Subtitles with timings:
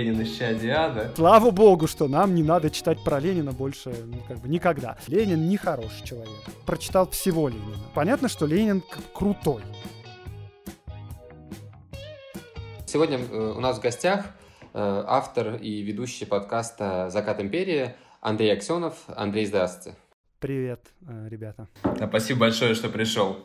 [0.00, 1.12] Ленин из Чадиада.
[1.14, 4.96] Слава богу, что нам не надо читать про Ленина больше ну, как бы никогда.
[5.08, 6.30] Ленин не хороший человек.
[6.64, 7.76] Прочитал всего Ленина.
[7.94, 8.82] Понятно, что Ленин
[9.14, 9.62] крутой.
[12.86, 14.24] Сегодня э, у нас в гостях
[14.72, 18.94] э, автор и ведущий подкаста «Закат империи» Андрей Аксенов.
[19.06, 19.98] Андрей, здравствуйте.
[20.38, 21.68] Привет, э, ребята.
[21.82, 23.36] Да, спасибо большое, что пришел.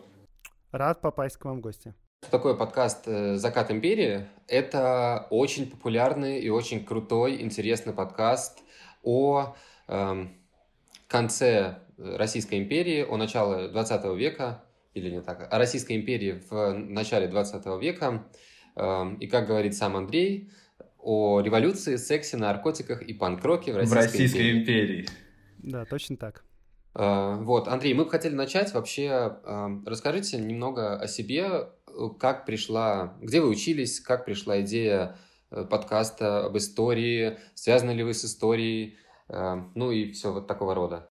[0.72, 1.94] Рад попасть к вам в гости.
[2.22, 4.28] Что такое подкаст «Закат империи»?
[4.48, 8.60] Это очень популярный и очень крутой, интересный подкаст
[9.04, 9.56] о
[9.88, 10.26] э,
[11.08, 17.28] конце Российской империи, о начале 20 века, или не так, о Российской империи в начале
[17.28, 18.26] 20 века–
[18.76, 20.52] Эм, и, как говорит сам Андрей,
[21.00, 24.62] о революции, сексе, наркотиках и панк-роке в Российской, в Российской империи.
[24.62, 25.09] империи.
[25.59, 26.44] Да, точно так.
[26.94, 29.38] Э, вот, Андрей, мы бы хотели начать вообще.
[29.45, 31.70] Эм, расскажите немного о себе,
[32.20, 35.17] как пришла, где вы учились, как пришла идея
[35.52, 38.98] э, подкаста об истории, связаны ли вы с историей,
[39.30, 41.09] эм, ну и все вот такого рода.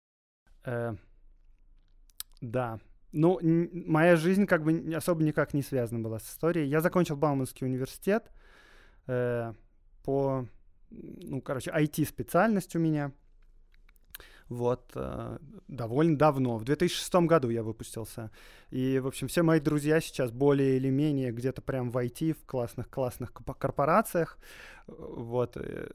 [0.65, 0.95] Э,
[2.41, 2.79] да,
[3.11, 6.67] ну, моя жизнь как бы особо никак не связана была с историей.
[6.67, 8.31] Я закончил Бауманский университет
[9.07, 9.53] э,
[10.03, 10.45] по,
[10.89, 13.11] ну, короче, IT-специальность у меня.
[14.49, 16.57] Вот, э, довольно давно.
[16.57, 18.31] В 2006 году я выпустился.
[18.71, 22.45] И, в общем, все мои друзья сейчас более или менее где-то прям в IT, в
[22.47, 24.39] классных-классных корпорациях.
[24.87, 25.55] Вот.
[25.55, 25.87] Э,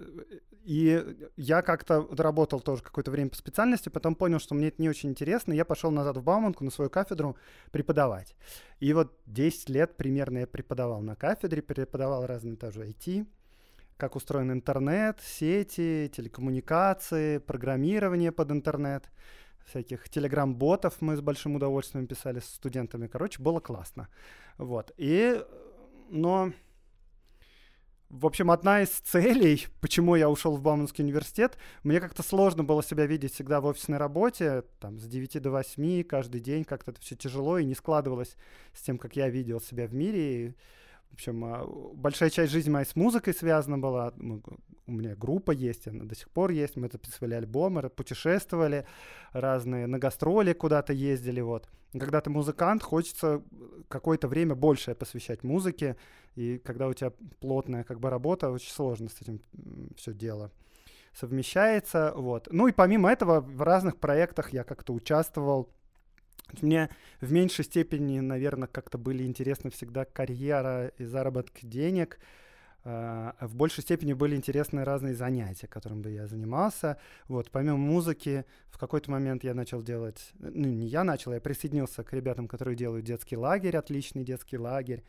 [0.64, 1.04] и
[1.36, 5.10] я как-то работал тоже какое-то время по специальности, потом понял, что мне это не очень
[5.10, 7.36] интересно, я пошел назад в Бауманку на свою кафедру
[7.70, 8.34] преподавать.
[8.80, 13.26] И вот 10 лет примерно я преподавал на кафедре, преподавал разные тоже IT,
[13.96, 19.10] как устроен интернет, сети, телекоммуникации, программирование под интернет,
[19.66, 23.06] всяких телеграм-ботов мы с большим удовольствием писали с студентами.
[23.06, 24.08] Короче, было классно.
[24.58, 24.92] Вот.
[24.96, 25.42] И,
[26.10, 26.52] но,
[28.10, 32.82] в общем, одна из целей, почему я ушел в Бауманский университет, мне как-то сложно было
[32.82, 37.00] себя видеть всегда в офисной работе, там, с 9 до 8, каждый день, как-то это
[37.00, 38.36] все тяжело и не складывалось
[38.72, 40.46] с тем, как я видел себя в мире.
[40.46, 40.54] И,
[41.14, 41.64] в общем, а,
[41.94, 44.12] большая часть жизни моей с музыкой связана была.
[44.86, 46.74] У меня группа есть, она до сих пор есть.
[46.76, 48.84] Мы записывали альбомы, путешествовали
[49.32, 51.40] разные, на гастроли куда-то ездили.
[51.40, 51.68] Вот.
[51.92, 53.42] Когда ты музыкант, хочется
[53.86, 55.96] какое-то время большее посвящать музыке.
[56.34, 59.40] И когда у тебя плотная как бы работа, очень сложно с этим
[59.96, 60.50] все дело
[61.12, 62.12] совмещается.
[62.16, 62.48] Вот.
[62.50, 65.70] Ну и помимо этого в разных проектах я как-то участвовал
[66.62, 66.88] мне
[67.20, 72.18] в меньшей степени, наверное, как-то были интересны всегда карьера и заработок денег.
[72.86, 76.98] А, в большей степени были интересны разные занятия, которым бы я занимался.
[77.28, 82.04] Вот, помимо музыки, в какой-то момент я начал делать, ну, не я начал, я присоединился
[82.04, 85.02] к ребятам, которые делают детский лагерь, отличный детский лагерь.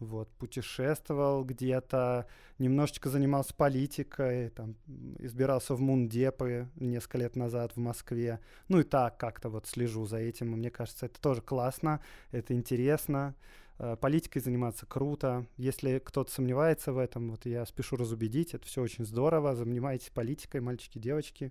[0.00, 2.26] Вот, путешествовал где-то,
[2.58, 4.74] немножечко занимался политикой, там,
[5.18, 8.40] избирался в Мундепы несколько лет назад в Москве.
[8.68, 12.00] Ну и так как-то вот слежу за этим, и мне кажется, это тоже классно,
[12.32, 13.36] это интересно.
[13.82, 15.46] Э, политикой заниматься круто.
[15.56, 19.56] Если кто-то сомневается в этом, вот я спешу разубедить, это все очень здорово.
[19.56, 21.50] Занимайтесь политикой, мальчики, девочки.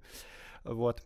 [0.63, 1.03] Вот.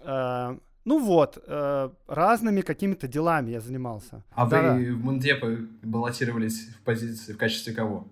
[0.00, 4.24] Э, ну вот, э, разными какими-то делами я занимался.
[4.32, 8.08] А да, вы в Мундепе баллотировались в позиции в качестве кого?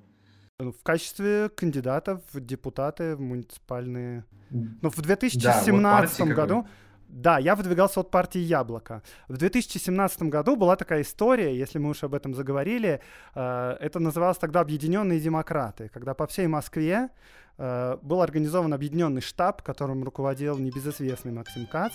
[0.60, 4.24] В качестве кандидатов в депутаты в муниципальные.
[4.50, 6.54] Ну, в 2017 да, вот году.
[6.62, 6.70] Какой?
[7.12, 9.02] Да, я выдвигался от партии «Яблоко».
[9.28, 13.02] В 2017 году была такая история, если мы уж об этом заговорили,
[13.34, 17.10] э, это называлось тогда «Объединенные демократы», когда по всей Москве
[17.58, 21.92] э, был организован объединенный штаб, которым руководил небезызвестный Максим Кац.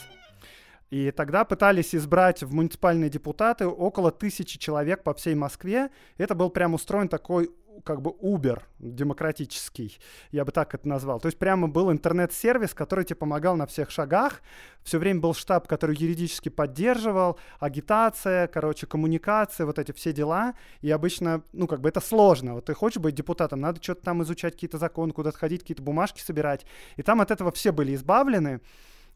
[0.91, 5.89] И тогда пытались избрать в муниципальные депутаты около тысячи человек по всей Москве.
[6.19, 7.49] Это был прям устроен такой
[7.83, 9.97] как бы Uber демократический,
[10.31, 11.19] я бы так это назвал.
[11.19, 14.41] То есть прямо был интернет-сервис, который тебе помогал на всех шагах.
[14.83, 20.53] Все время был штаб, который юридически поддерживал, агитация, короче, коммуникация, вот эти все дела.
[20.81, 22.55] И обычно, ну, как бы это сложно.
[22.55, 26.21] Вот ты хочешь быть депутатом, надо что-то там изучать, какие-то законы, куда-то ходить, какие-то бумажки
[26.21, 26.65] собирать.
[26.95, 28.61] И там от этого все были избавлены.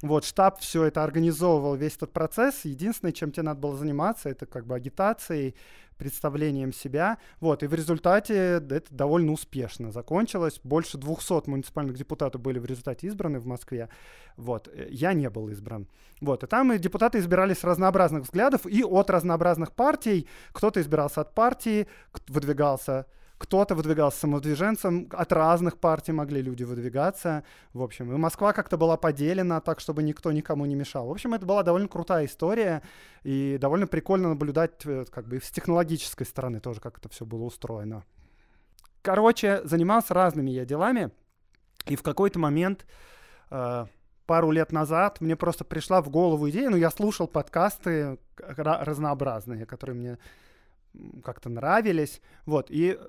[0.02, 2.66] Вот, штаб все это организовывал, весь этот процесс.
[2.66, 5.56] Единственное, чем тебе надо было заниматься, это как бы агитацией,
[6.02, 7.20] представлением себя.
[7.40, 10.60] Вот, и в результате это довольно успешно закончилось.
[10.64, 13.88] Больше 200 муниципальных депутатов были в результате избраны в Москве.
[14.36, 15.88] Вот, э, я не был избран.
[16.20, 20.28] Вот, и там и депутаты избирались с разнообразных взглядов и от разнообразных партий.
[20.54, 21.88] Кто-то избирался от партии,
[22.28, 23.06] выдвигался
[23.42, 27.44] кто-то выдвигался самодвиженцем, от разных партий могли люди выдвигаться,
[27.74, 31.08] в общем, и Москва как-то была поделена так, чтобы никто никому не мешал.
[31.08, 32.84] В общем, это была довольно крутая история,
[33.24, 37.44] и довольно прикольно наблюдать, э, как бы, с технологической стороны тоже, как это все было
[37.44, 38.04] устроено.
[39.02, 41.10] Короче, занимался разными я делами,
[41.88, 42.86] И в какой-то момент,
[43.50, 43.86] э,
[44.28, 49.96] пару лет назад, мне просто пришла в голову идея, ну, я слушал подкасты разнообразные, которые
[49.96, 50.18] мне
[51.24, 53.00] как-то нравились, вот, и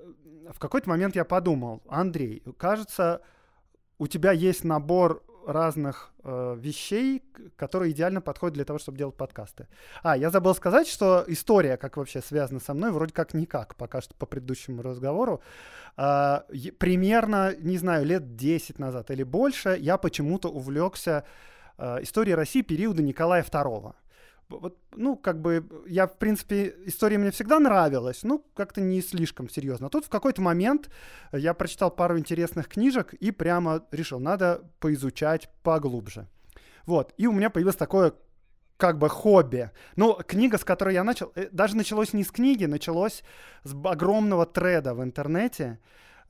[0.50, 3.23] в какой-то момент я подумал, Андрей, кажется,
[3.99, 7.23] у тебя есть набор разных э, вещей,
[7.56, 9.69] которые идеально подходят для того, чтобы делать подкасты.
[10.02, 14.00] А, я забыл сказать, что история, как вообще связана со мной, вроде как никак, пока
[14.00, 15.43] что по предыдущему разговору.
[15.96, 16.40] Э,
[16.78, 21.25] примерно, не знаю, лет 10 назад или больше я почему-то увлекся
[21.78, 23.94] э, историей России периода Николая II
[24.48, 29.48] вот, ну, как бы, я, в принципе, история мне всегда нравилась, ну, как-то не слишком
[29.48, 29.86] серьезно.
[29.86, 30.90] А тут в какой-то момент
[31.32, 36.28] я прочитал пару интересных книжек и прямо решил, надо поизучать поглубже.
[36.86, 38.12] Вот, и у меня появилось такое
[38.76, 39.70] как бы хобби.
[39.94, 43.22] Ну, книга, с которой я начал, э, даже началось не с книги, началось
[43.62, 45.78] с огромного треда в интернете,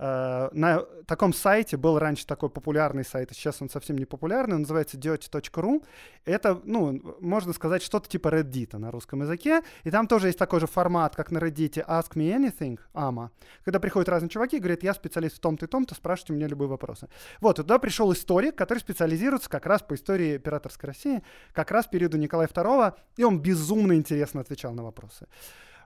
[0.03, 4.63] на таком сайте был раньше такой популярный сайт, а сейчас он совсем не популярный, он
[4.63, 5.85] называется dirty.ru.
[6.25, 9.63] Это, ну, можно сказать, что-то типа Reddit на русском языке.
[9.85, 13.31] И там тоже есть такой же формат, как на Reddit Ask Me Anything, AMA,
[13.65, 16.49] когда приходят разные чуваки и говорят, я специалист в том-то и том-то, спрашивайте у меня
[16.49, 17.09] любые вопросы.
[17.41, 21.23] Вот, туда пришел историк, который специализируется как раз по истории императорской России,
[21.53, 25.29] как раз периоду Николая II, и он безумно интересно отвечал на вопросы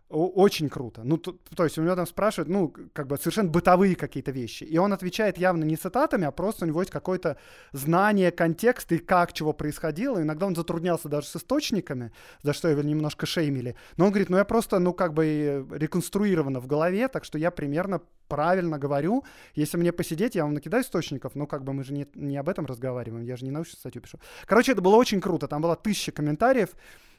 [0.09, 1.03] очень круто.
[1.05, 4.63] Ну, то, то есть у него там спрашивают, ну, как бы совершенно бытовые какие-то вещи.
[4.63, 7.37] И он отвечает явно не цитатами, а просто у него есть какое-то
[7.73, 10.23] знание контекста и как чего происходило.
[10.23, 12.13] Иногда он затруднялся даже с источниками,
[12.43, 13.75] за что его немножко шеймили.
[13.97, 17.51] Но он говорит, ну, я просто, ну, как бы реконструировано в голове, так что я
[17.51, 19.25] примерно правильно говорю.
[19.55, 22.49] Если мне посидеть, я вам накидаю источников, но как бы мы же не, не об
[22.49, 24.19] этом разговариваем, я же не научную статью пишу.
[24.47, 25.49] Короче, это было очень круто.
[25.49, 26.71] Там было тысяча комментариев,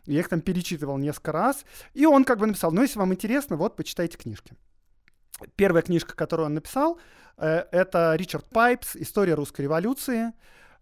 [0.08, 1.66] я их там перечитывал несколько раз.
[1.94, 4.54] И он как бы написал, ну, если вам интересно, вот, почитайте книжки.
[5.56, 7.00] Первая книжка, которую он написал,
[7.38, 10.34] э, это Ричард Пайпс «История русской революции».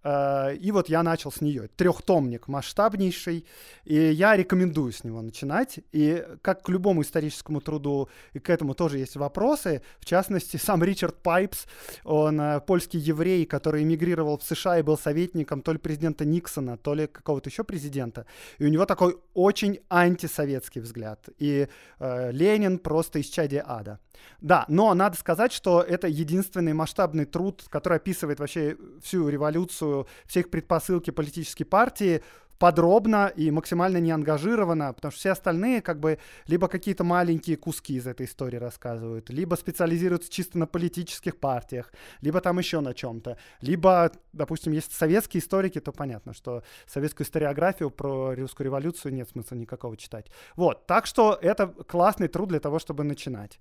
[0.06, 1.68] Э, и вот я начал с нее.
[1.76, 3.46] Трехтомник масштабнейший.
[3.86, 5.80] И я рекомендую с него начинать.
[5.92, 9.82] И как к любому историческому труду, и к этому тоже есть вопросы.
[10.00, 11.66] В частности, сам Ричард Пайпс,
[12.04, 16.78] он э, польский еврей, который эмигрировал в США и был советником то ли президента Никсона,
[16.78, 18.26] то ли какого-то еще президента.
[18.60, 21.30] И у него такой очень антисоветский взгляд.
[21.40, 21.68] И
[22.00, 24.00] э, Ленин просто из чади ада.
[24.42, 29.95] Да, но надо сказать, что это единственный масштабный труд, который описывает вообще всю революцию,
[30.26, 32.22] все их предпосылки политической партии
[32.58, 37.96] подробно и максимально не ангажировано, потому что все остальные как бы либо какие-то маленькие куски
[37.96, 43.38] из этой истории рассказывают, либо специализируются чисто на политических партиях, либо там еще на чем-то,
[43.62, 49.56] либо, допустим, есть советские историки, то понятно, что советскую историографию про русскую революцию нет смысла
[49.56, 50.28] никакого читать.
[50.56, 53.60] Вот, так что это классный труд для того, чтобы начинать.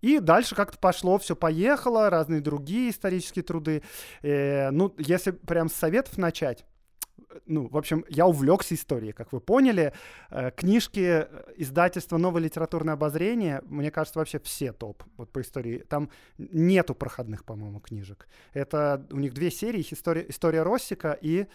[0.00, 3.82] И дальше как-то пошло, все поехало, разные другие исторические труды.
[4.22, 6.64] Э, ну, если прям с советов начать,
[7.46, 9.92] ну, в общем, я увлекся историей, как вы поняли.
[10.30, 15.78] Э, книжки э, издательства «Новое литературное обозрение», мне кажется, вообще все топ вот по истории.
[15.78, 18.28] Там нету проходных, по-моему, книжек.
[18.52, 21.46] Это у них две серии, история, история Россика и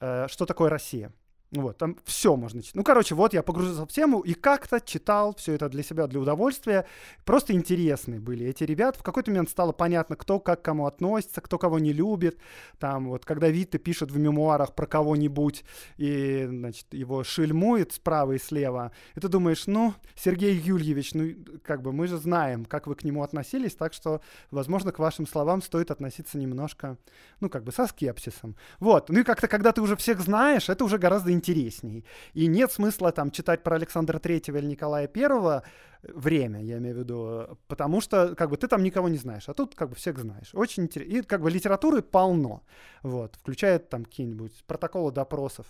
[0.00, 1.12] э, «Что такое Россия?».
[1.52, 2.76] Вот, там все можно читать.
[2.76, 6.18] Ну, короче, вот я погрузился в тему и как-то читал все это для себя, для
[6.18, 6.86] удовольствия.
[7.26, 8.98] Просто интересные были эти ребята.
[8.98, 12.38] В какой-то момент стало понятно, кто как к кому относится, кто кого не любит.
[12.78, 15.64] Там вот, когда Витте пишет в мемуарах про кого-нибудь
[15.98, 21.82] и, значит, его шельмует справа и слева, и ты думаешь, ну, Сергей Юльевич, ну, как
[21.82, 25.60] бы мы же знаем, как вы к нему относились, так что, возможно, к вашим словам
[25.60, 26.96] стоит относиться немножко,
[27.40, 28.56] ну, как бы со скепсисом.
[28.80, 29.10] Вот.
[29.10, 32.04] Ну и как-то, когда ты уже всех знаешь, это уже гораздо интересней.
[32.34, 35.64] И нет смысла там читать про Александра Третьего или Николая Первого
[36.02, 39.54] время, я имею в виду, потому что как бы ты там никого не знаешь, а
[39.54, 40.50] тут как бы всех знаешь.
[40.54, 41.12] Очень интересно.
[41.12, 42.62] И как бы литературы полно,
[43.02, 45.66] вот, включая там какие-нибудь протоколы допросов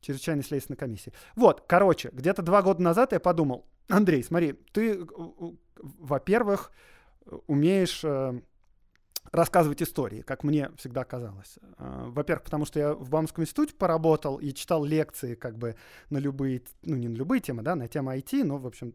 [0.00, 1.12] чрезвычайной следственной комиссии.
[1.34, 5.06] Вот, короче, где-то два года назад я подумал, Андрей, смотри, ты,
[5.76, 6.72] во-первых,
[7.46, 8.40] умеешь э,
[9.34, 11.58] рассказывать истории, как мне всегда казалось.
[11.76, 15.74] А, во-первых, потому что я в Баумском институте поработал и читал лекции как бы
[16.08, 18.94] на любые, ну не на любые темы, да, на тему IT, но, в общем,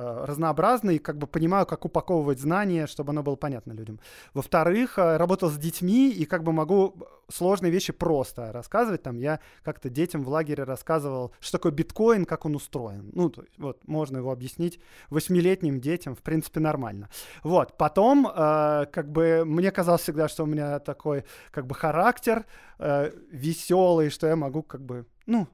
[0.00, 3.98] Э, разнообразный, как бы понимаю, как упаковывать знания, чтобы оно было понятно людям.
[4.32, 6.94] Во-вторых, э, работал с детьми и как бы могу
[7.28, 9.02] сложные вещи просто рассказывать.
[9.02, 13.10] Там я как-то детям в лагере рассказывал, что такое биткоин, как он устроен.
[13.12, 14.78] Ну, то есть, вот, можно его объяснить
[15.10, 17.08] восьмилетним детям, в принципе, нормально.
[17.42, 22.46] Вот, потом, э, как бы, мне казалось всегда, что у меня такой, как бы, характер
[22.78, 25.48] э, веселый, что я могу, как бы, ну,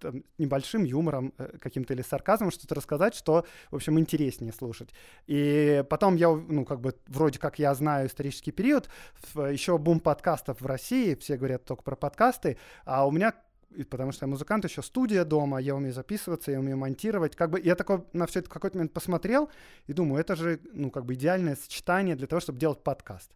[0.00, 4.90] там, небольшим юмором э, каким-то или сарказмом что-то рассказать, что, в общем, интереснее слушать.
[5.26, 8.88] И потом я, ну, как бы, вроде как я знаю исторический период,
[9.34, 13.34] еще бум подкастов в России, все говорят только про подкасты, а у меня
[13.90, 17.34] потому что я музыкант, еще студия дома, я умею записываться, я умею монтировать.
[17.34, 19.50] Как бы я такой на все это какой-то момент посмотрел
[19.88, 23.32] и думаю, это же, ну, как бы идеальное сочетание для того, чтобы делать подкаст.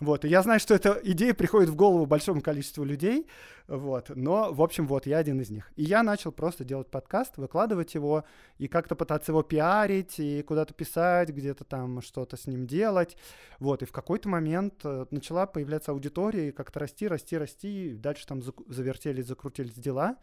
[0.00, 3.26] Вот, и я знаю, что эта идея приходит в голову большому количеству людей,
[3.66, 5.72] вот, но, в общем, вот, я один из них.
[5.74, 8.24] И я начал просто делать подкаст, выкладывать его,
[8.58, 13.16] и как-то пытаться его пиарить, и куда-то писать, где-то там что-то с ним делать,
[13.58, 17.94] вот, и в какой-то момент э, начала появляться аудитория, и как-то расти, расти, расти, и
[17.94, 20.16] дальше там завертелись, закрутились дела,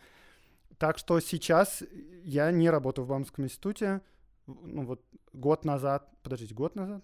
[0.78, 1.84] так что сейчас
[2.24, 4.02] я не работаю в Бамском институте,
[4.48, 5.04] ну, вот,
[5.34, 7.04] год назад, подождите, год назад?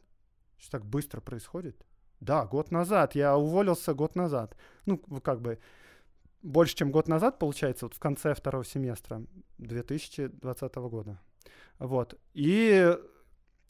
[0.57, 1.75] Что так быстро происходит?
[2.21, 3.15] Да, год назад.
[3.15, 4.55] Я уволился год назад.
[4.85, 5.59] Ну, как бы
[6.41, 9.23] больше, чем год назад, получается, вот в конце второго семестра
[9.57, 11.19] 2020 года.
[11.79, 12.17] Вот.
[12.33, 12.95] И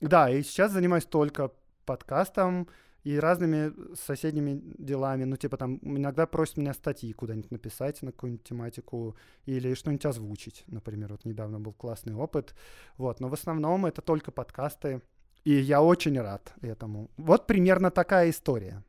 [0.01, 1.51] да, и сейчас занимаюсь только
[1.85, 2.67] подкастом
[3.03, 5.23] и разными соседними делами.
[5.23, 9.15] Ну, типа там иногда просят меня статьи куда-нибудь написать на какую-нибудь тематику
[9.45, 10.63] или что-нибудь озвучить.
[10.67, 12.53] Например, вот недавно был классный опыт.
[12.97, 13.19] Вот.
[13.19, 15.01] Но в основном это только подкасты.
[15.43, 17.09] И я очень рад этому.
[17.17, 18.83] Вот примерно такая история.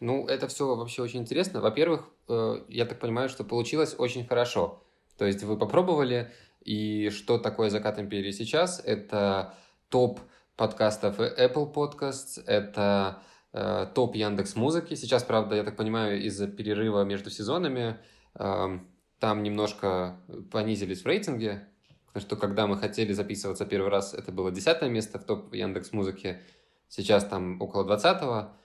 [0.00, 1.60] Ну, это все вообще очень интересно.
[1.60, 4.82] Во-первых, э, я так понимаю, что получилось очень хорошо.
[5.18, 6.30] То есть вы попробовали,
[6.64, 8.80] и что такое «Закат империи» сейчас?
[8.84, 9.54] Это
[9.88, 10.20] топ
[10.56, 13.22] подкастов Apple Podcasts, это
[13.52, 14.94] э, топ Яндекс Музыки.
[14.94, 17.98] Сейчас, правда, я так понимаю, из-за перерыва между сезонами
[18.34, 18.78] э,
[19.18, 20.20] там немножко
[20.52, 21.68] понизились в рейтинге,
[22.08, 25.92] Потому что когда мы хотели записываться первый раз, это было десятое место в топ Яндекс
[25.92, 26.40] Музыки.
[26.88, 28.56] Сейчас там около двадцатого.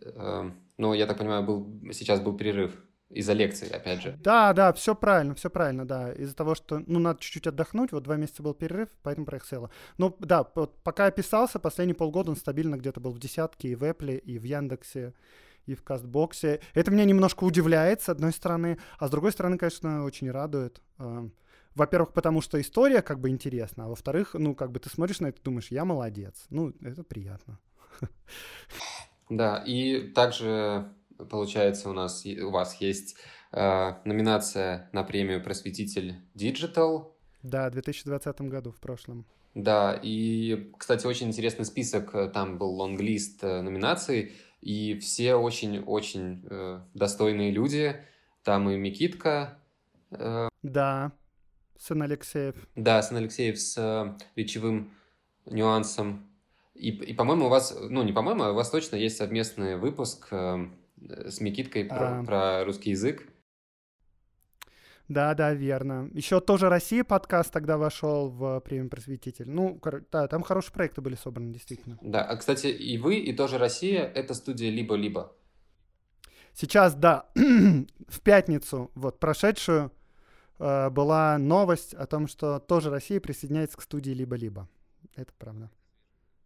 [0.00, 2.72] Эм, но, я так понимаю, был, сейчас был перерыв
[3.10, 4.18] из-за лекции, опять же.
[4.22, 6.12] Да, да, все правильно, все правильно, да.
[6.12, 9.70] Из-за того, что, ну, надо чуть-чуть отдохнуть, вот два месяца был перерыв, поэтому проехало.
[9.98, 13.74] Ну, да, вот пока я писался, последние полгода он стабильно где-то был в десятке и
[13.74, 15.12] в Apple, и в Яндексе,
[15.66, 16.60] и в Кастбоксе.
[16.72, 20.80] Это меня немножко удивляет, с одной стороны, а с другой стороны, конечно, очень радует.
[21.74, 25.28] Во-первых, потому что история как бы интересна, а во-вторых, ну, как бы ты смотришь на
[25.28, 26.46] это и думаешь, я молодец.
[26.50, 27.58] Ну, это приятно.
[29.30, 30.92] Да, и также,
[31.30, 33.16] получается, у нас у вас есть
[33.52, 37.12] э, номинация на премию «Просветитель Digital».
[37.42, 39.24] Да, в 2020 году, в прошлом.
[39.54, 46.46] Да, и, кстати, очень интересный список, э, там был лонглист э, номинаций, и все очень-очень
[46.48, 47.96] э, достойные люди.
[48.44, 49.58] Там и Микитка.
[50.10, 50.48] Э...
[50.62, 51.12] Да,
[51.82, 52.54] Сын Алексеев.
[52.76, 54.92] Да, сын Алексеев с э, речевым
[55.46, 56.30] нюансом.
[56.74, 60.28] И, и по-моему, у вас, ну, не по-моему, а у вас точно есть совместный выпуск
[60.30, 62.24] э, с Микиткой про, а...
[62.24, 63.26] про русский язык.
[65.08, 66.08] Да, да, верно.
[66.14, 69.50] Еще тоже Россия подкаст тогда вошел в премию просветитель.
[69.50, 69.80] Ну,
[70.12, 71.98] да, там хорошие проекты были собраны, действительно.
[72.00, 75.32] Да, а, кстати, и вы, и тоже Россия— это студия «Либо-либо».
[76.54, 79.90] Сейчас, да, в пятницу, вот, прошедшую,
[80.62, 84.68] Э, была новость о том, что тоже Россия присоединяется к студии «Либо-либо».
[85.16, 85.70] Это правда.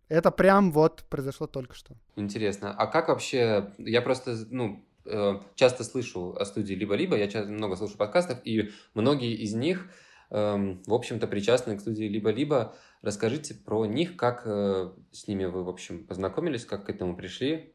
[0.08, 1.94] Это прям вот произошло только что.
[2.16, 2.74] Интересно.
[2.74, 3.74] А как вообще...
[3.76, 8.70] Я просто, ну, э, часто слышу о студии «Либо-либо», я часто много слушаю подкастов, и
[8.94, 9.90] многие из них,
[10.30, 12.74] эм, в общем-то, причастны к студии «Либо-либо».
[13.02, 17.74] Расскажите про них, как э, с ними вы, в общем, познакомились, как к этому пришли,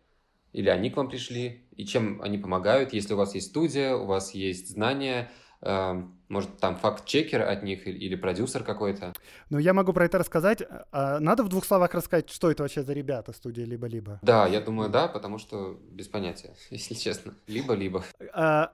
[0.54, 4.06] или они к вам пришли, и чем они помогают, если у вас есть студия, у
[4.06, 5.30] вас есть знания,
[5.62, 9.14] эм, может, там факт-чекер от них или продюсер какой-то?
[9.50, 10.64] Ну, я могу про это рассказать.
[10.92, 14.20] А надо в двух словах рассказать, что это вообще за ребята студия «Либо-либо»?
[14.22, 17.34] Да, я думаю, да, потому что без понятия, если честно.
[17.48, 18.06] Либо-либо.
[18.34, 18.72] А,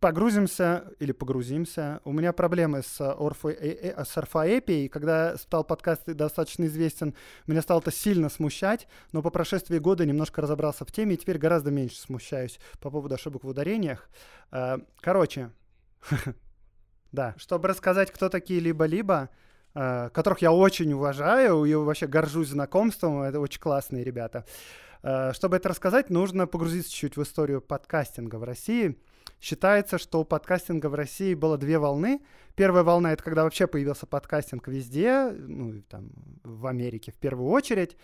[0.00, 2.02] погрузимся или погрузимся.
[2.04, 4.90] У меня проблемы с, орфо, э, э, с орфоэпией.
[4.90, 7.14] Когда стал подкаст достаточно известен,
[7.46, 11.38] меня стало это сильно смущать, но по прошествии года немножко разобрался в теме и теперь
[11.38, 14.10] гораздо меньше смущаюсь по поводу ошибок в ударениях.
[14.50, 15.52] А, короче,
[17.12, 19.30] Да, чтобы рассказать, кто такие либо-либо,
[19.74, 24.44] э, которых я очень уважаю и вообще горжусь знакомством, это очень классные ребята.
[25.02, 28.98] Э, чтобы это рассказать, нужно погрузиться чуть-чуть в историю подкастинга в России.
[29.40, 32.20] Считается, что у подкастинга в России было две волны.
[32.54, 36.10] Первая волна— это когда вообще появился подкастинг везде, ну, там,
[36.44, 37.96] в Америке в первую очередь.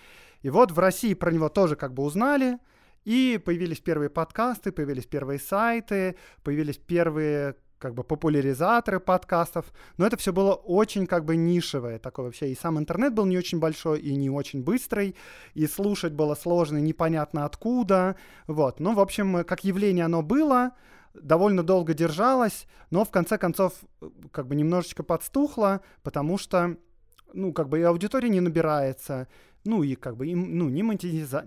[0.42, 2.58] И вот в России про него тоже как бы узнали,
[3.04, 10.16] и появились первые подкасты, появились первые сайты, появились первые как бы популяризаторы подкастов, но это
[10.16, 14.00] все было очень как бы нишевое такое вообще, и сам интернет был не очень большой
[14.00, 15.14] и не очень быстрый,
[15.54, 18.16] и слушать было сложно, непонятно откуда,
[18.46, 20.72] вот, ну, в общем, как явление оно было,
[21.14, 26.76] довольно долго держалась, но в конце концов э, как бы немножечко подстухла, потому что,
[27.32, 29.28] ну, как бы и аудитория не набирается,
[29.64, 31.44] ну, и как бы, им, ну, ни, монетиза...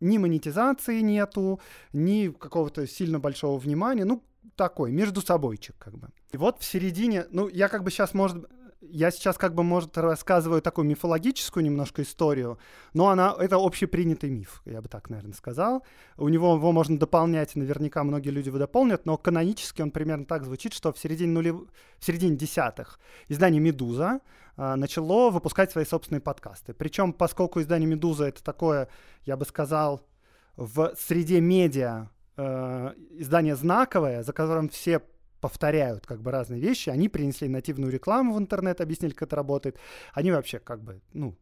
[0.00, 1.60] ни монетизации нету,
[1.92, 4.22] ни какого-то сильно большого внимания, ну,
[4.56, 6.08] такой, между собойчик, как бы.
[6.32, 8.46] И вот в середине, ну, я как бы сейчас, может,
[8.80, 12.58] я сейчас как бы, может, рассказываю такую мифологическую немножко историю,
[12.94, 15.84] но она, это общепринятый миф, я бы так, наверное, сказал.
[16.16, 20.44] У него его можно дополнять, наверняка многие люди его дополнят, но канонически он примерно так
[20.44, 21.56] звучит, что в середине, нулев...
[21.98, 24.20] в середине десятых издание «Медуза»
[24.56, 26.72] а, начало выпускать свои собственные подкасты.
[26.72, 28.88] Причем, поскольку издание «Медуза»— это такое,
[29.24, 30.06] я бы сказал,
[30.56, 32.08] в среде медиа
[32.40, 35.00] э, издание знаковое, за которым все
[35.40, 36.90] повторяют как бы разные вещи.
[36.90, 39.78] Они принесли нативную рекламу в интернет, объяснили, как это работает.
[40.12, 41.36] Они вообще как бы, ну,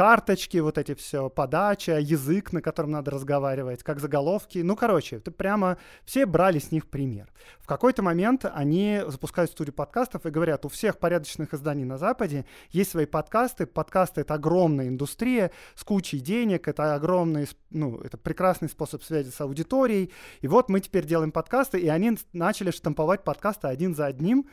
[0.00, 4.60] карточки, вот эти все, подача, язык, на котором надо разговаривать, как заголовки.
[4.60, 5.76] Ну, короче, это прямо
[6.06, 7.30] все брали с них пример.
[7.58, 12.46] В какой-то момент они запускают студию подкастов и говорят, у всех порядочных изданий на Западе
[12.70, 13.66] есть свои подкасты.
[13.66, 19.38] Подкасты— это огромная индустрия с кучей денег, это огромный, ну, это прекрасный способ связи с
[19.42, 20.10] аудиторией.
[20.40, 24.46] И вот мы теперь делаем подкасты, и они начали штамповать подкасты один за одним,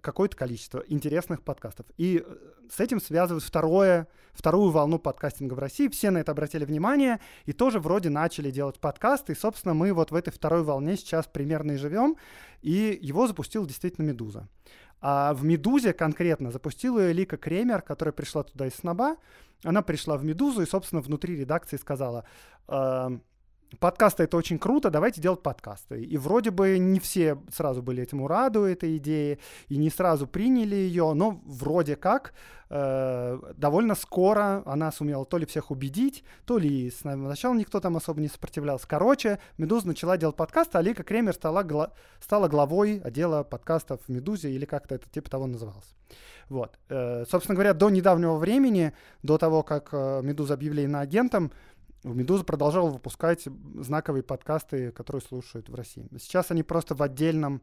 [0.00, 1.86] какое-то количество интересных подкастов.
[1.96, 2.36] И э,
[2.70, 5.88] с этим связывают второе, вторую волну подкастинга в России.
[5.88, 9.32] Все на это обратили внимание и тоже вроде начали делать подкасты.
[9.32, 12.16] И, собственно, мы вот в этой второй волне сейчас примерно и живем.
[12.62, 14.48] И его запустил действительно «Медуза».
[15.02, 19.16] А в «Медузе» конкретно запустила Лика Кремер, которая пришла туда из Сноба.
[19.64, 22.24] Она пришла в «Медузу» и, собственно, внутри редакции сказала...
[22.68, 23.10] Э,
[23.78, 26.02] подкасты это очень круто, давайте делать подкасты.
[26.02, 30.74] И вроде бы не все сразу были этому рады, этой идеи, и не сразу приняли
[30.74, 32.34] ее, но вроде как
[32.68, 38.20] э, довольно скоро она сумела то ли всех убедить, то ли сначала никто там особо
[38.20, 38.88] не сопротивлялся.
[38.88, 44.08] Короче, Медуза начала делать подкасты, а Лика Кремер стала, гла- стала главой отдела подкастов в
[44.08, 45.94] Медузе, или как-то это типа того называлось.
[46.48, 46.78] Вот.
[46.88, 51.52] Э, собственно говоря, до недавнего времени, до того, как э, Медуза объявили на агентом,
[52.02, 56.08] Медуза продолжала выпускать знаковые подкасты, которые слушают в России.
[56.18, 57.62] Сейчас они просто в отдельном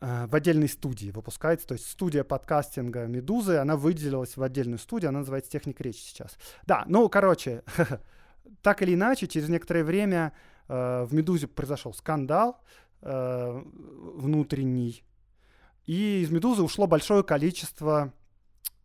[0.00, 1.66] э, в отдельной студии выпускается.
[1.66, 6.36] То есть студия подкастинга Медузы, она выделилась в отдельную студию, она называется Техник речи сейчас.
[6.66, 7.62] Да, ну, короче,
[8.62, 10.32] так или иначе, через некоторое время
[10.68, 12.60] э, в Медузе произошел скандал
[13.00, 13.62] э,
[14.14, 15.02] внутренний,
[15.86, 18.12] и из Медузы ушло большое количество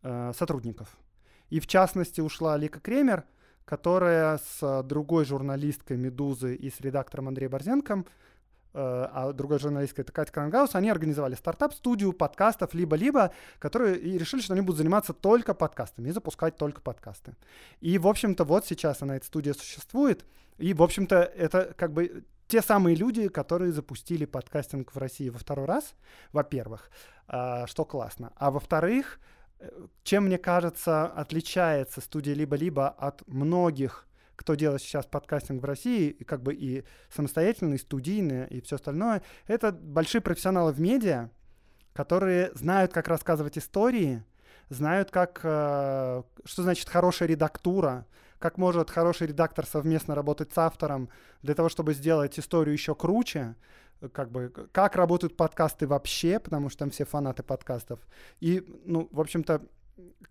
[0.01, 0.97] э, сотрудников.
[1.49, 3.25] И в частности ушла Лика Кремер,
[3.65, 8.05] которая с другой журналисткой «Медузы» и с редактором Андреем Борзенком,
[8.73, 14.41] э, а другой журналисткой это Катя Крангаус, они организовали стартап-студию подкастов либо-либо, которые и решили,
[14.41, 17.35] что они будут заниматься только подкастами и запускать только подкасты.
[17.81, 20.23] И, в общем-то, вот сейчас она, эта студия существует,
[20.57, 25.39] и, в общем-то, это как бы те самые люди, которые запустили подкастинг в России во
[25.39, 25.95] второй раз,
[26.31, 26.91] во-первых,
[27.27, 29.19] а, что классно, а во-вторых,
[30.03, 36.43] чем, мне кажется, отличается студия «Либо-либо» от многих, кто делает сейчас подкастинг в России, как
[36.43, 41.29] бы и самостоятельные, и студийные, и все остальное, это большие профессионалы в медиа,
[41.93, 44.23] которые знают, как рассказывать истории,
[44.69, 48.05] знают, как, э, что значит хорошая редактура,
[48.39, 51.09] как может хороший редактор совместно работать с автором
[51.41, 53.55] для того, чтобы сделать историю еще круче,
[54.09, 57.99] как бы, как работают подкасты вообще, потому что там все фанаты подкастов.
[58.39, 59.61] И, ну, в общем-то,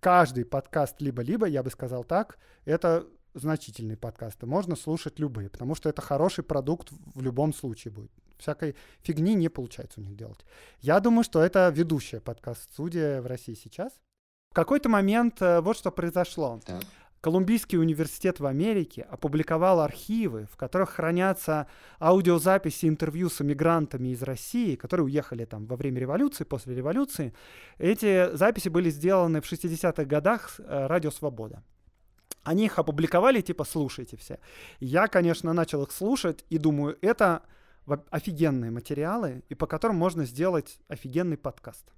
[0.01, 4.47] каждый подкаст либо-либо, я бы сказал так, это значительные подкасты.
[4.47, 8.11] Можно слушать любые, потому что это хороший продукт в любом случае будет.
[8.39, 10.45] Всякой фигни не получается у них делать.
[10.81, 13.93] Я думаю, что это ведущая подкаст-студия в России сейчас.
[14.51, 16.61] В какой-то момент э, вот что произошло.
[16.65, 16.83] Так.
[17.25, 24.77] Колумбийский университет в Америке опубликовал архивы, в которых хранятся аудиозаписи интервью с эмигрантами из России,
[24.77, 27.33] которые уехали там во время революции, после революции.
[27.79, 31.63] Эти записи были сделаны в 60-х годах э, «Радио Свобода».
[32.43, 34.39] Они их опубликовали, типа, слушайте все.
[34.79, 37.41] Я, конечно, начал их слушать и думаю, это
[38.11, 41.91] офигенные материалы, и по которым можно сделать офигенный подкаст.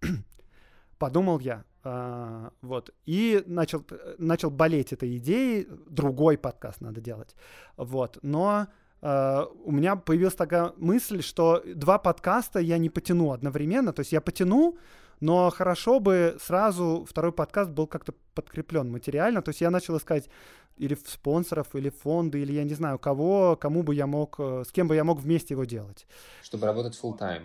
[0.98, 2.90] Подумал я, а, вот.
[3.06, 3.84] И начал,
[4.18, 7.34] начал болеть этой идеей, другой подкаст надо делать.
[7.76, 8.18] Вот.
[8.22, 8.66] Но
[9.04, 13.92] Uh, у меня появилась такая мысль, что два подкаста я не потяну одновременно.
[13.92, 14.78] То есть я потяну,
[15.18, 19.42] но хорошо бы сразу второй подкаст был как-то подкреплен материально.
[19.42, 20.28] То есть я начал искать
[20.76, 24.70] или спонсоров, или фонды, или я не знаю кого, кому бы я мог, э, с
[24.72, 26.06] кем бы я мог вместе его делать.
[26.42, 27.42] Чтобы работать full time.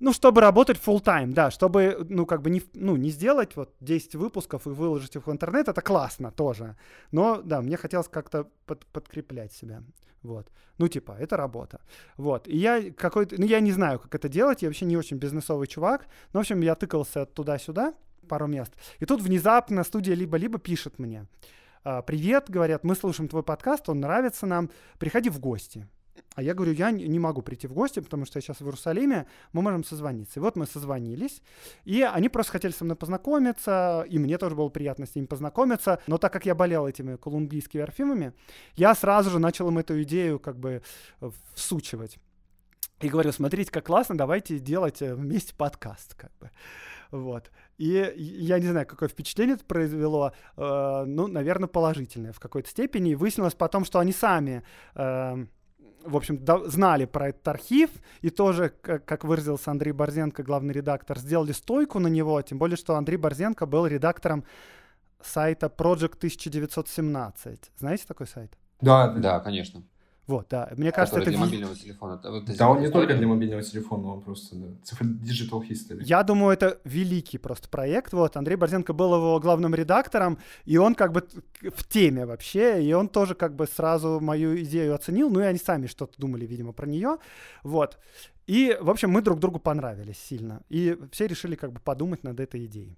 [0.00, 3.74] Ну, чтобы работать full time, да, чтобы, ну, как бы не, ну, не сделать вот
[3.80, 6.76] 10 выпусков и выложить их в интернет, это классно тоже.
[7.12, 9.82] Но, да, мне хотелось как-то под, подкреплять себя.
[10.22, 10.48] Вот.
[10.78, 11.80] Ну, типа, это работа.
[12.16, 12.48] Вот.
[12.48, 13.36] И я какой-то...
[13.38, 14.62] Ну, я не знаю, как это делать.
[14.62, 16.06] Я вообще не очень бизнесовый чувак.
[16.32, 17.94] Но, в общем, я тыкался туда-сюда
[18.28, 18.72] пару мест.
[18.98, 21.26] И тут внезапно студия либо-либо пишет мне.
[21.84, 24.70] «А, Привет, говорят, мы слушаем твой подкаст, он нравится нам.
[24.98, 25.86] Приходи в гости.
[26.34, 29.26] А я говорю, я не могу прийти в гости, потому что я сейчас в Иерусалиме,
[29.52, 30.40] мы можем созвониться.
[30.40, 31.42] И вот мы созвонились,
[31.84, 36.00] и они просто хотели со мной познакомиться, и мне тоже было приятно с ними познакомиться.
[36.06, 38.32] Но так как я болел этими колумбийскими орфимами,
[38.76, 40.82] я сразу же начал им эту идею как бы
[41.20, 42.18] э, всучивать.
[43.00, 46.50] И говорю, смотрите, как классно, давайте делать э, вместе подкаст, как бы.
[47.10, 47.50] Вот.
[47.78, 53.12] И я не знаю, какое впечатление это произвело, э, ну, наверное, положительное в какой-то степени.
[53.12, 54.62] И выяснилось потом, что они сами
[54.94, 55.46] э,
[56.04, 60.72] в общем, да, знали про этот архив, и тоже, как, как выразился Андрей Борзенко, главный
[60.72, 64.44] редактор, сделали стойку на него, тем более, что Андрей Борзенко был редактором
[65.22, 67.70] сайта Project 1917.
[67.76, 68.56] Знаете такой сайт?
[68.80, 69.82] Да, да, конечно.
[70.30, 70.70] Вот, да.
[70.76, 71.28] Мне кажется, это...
[71.28, 72.20] для мобильного телефона.
[72.22, 74.66] Вот да, он не только для мобильного телефона, он просто да,
[75.00, 76.04] Digital History.
[76.04, 78.12] Я думаю, это великий просто проект.
[78.12, 81.26] Вот, Андрей Борзенко был его главным редактором, и он как бы
[81.62, 85.58] в теме вообще, и он тоже как бы сразу мою идею оценил, ну и они
[85.58, 87.18] сами что-то думали, видимо, про нее.
[87.64, 87.98] Вот.
[88.46, 90.62] И, в общем, мы друг другу понравились сильно.
[90.68, 92.96] И все решили как бы подумать над этой идеей.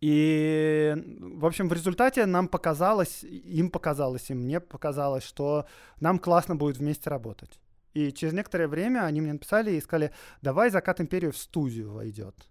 [0.00, 5.66] И, в общем, в результате нам показалось, им показалось, и мне показалось, что
[6.00, 7.58] нам классно будет вместе работать.
[7.94, 12.48] И через некоторое время они мне написали и сказали, давай «Закат империю» в студию войдет.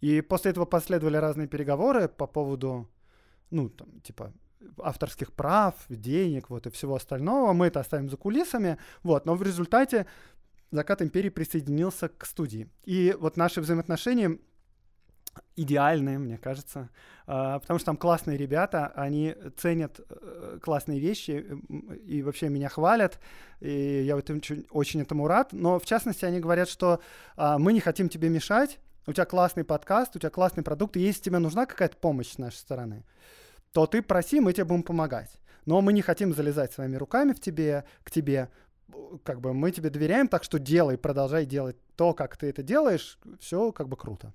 [0.00, 2.88] И после этого последовали разные переговоры по поводу,
[3.50, 4.32] ну, там, типа,
[4.78, 7.52] авторских прав, денег, вот, и всего остального.
[7.52, 9.26] Мы это оставим за кулисами, вот.
[9.26, 10.06] Но в результате
[10.70, 12.68] «Закат империи» присоединился к студии.
[12.84, 14.38] И вот наши взаимоотношения
[15.56, 16.90] идеальные, мне кажется,
[17.26, 21.44] а, потому что там классные ребята, они ценят э, классные вещи
[22.06, 23.18] и вообще меня хвалят,
[23.60, 27.00] и я вот очень, очень этому рад, но в частности они говорят, что
[27.36, 31.00] а, мы не хотим тебе мешать, у тебя классный подкаст, у тебя классный продукт, и
[31.00, 33.04] если тебе нужна какая-то помощь с нашей стороны,
[33.72, 35.30] то ты проси, мы тебе будем помогать.
[35.64, 38.50] Но мы не хотим залезать своими руками в тебе, к тебе,
[39.24, 43.18] как бы мы тебе доверяем, так что делай, продолжай делать то, как ты это делаешь,
[43.40, 44.32] все как бы круто.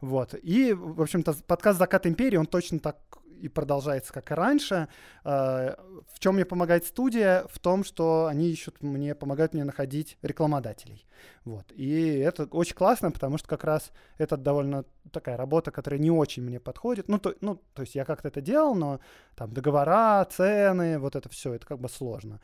[0.00, 0.34] Вот.
[0.42, 2.98] И, в общем-то, подкаст «Закат империи», он точно так
[3.44, 4.88] и продолжается, как и раньше.
[5.22, 5.76] А,
[6.12, 7.44] в чем мне помогает студия?
[7.50, 11.06] В том, что они ищут мне, помогают мне находить рекламодателей.
[11.44, 11.70] Вот.
[11.72, 16.42] И это очень классно, потому что как раз это довольно такая работа, которая не очень
[16.42, 17.08] мне подходит.
[17.08, 19.00] Ну, то, ну, то есть я как-то это делал, но
[19.34, 22.40] там договора, цены, вот это все, это как бы сложно.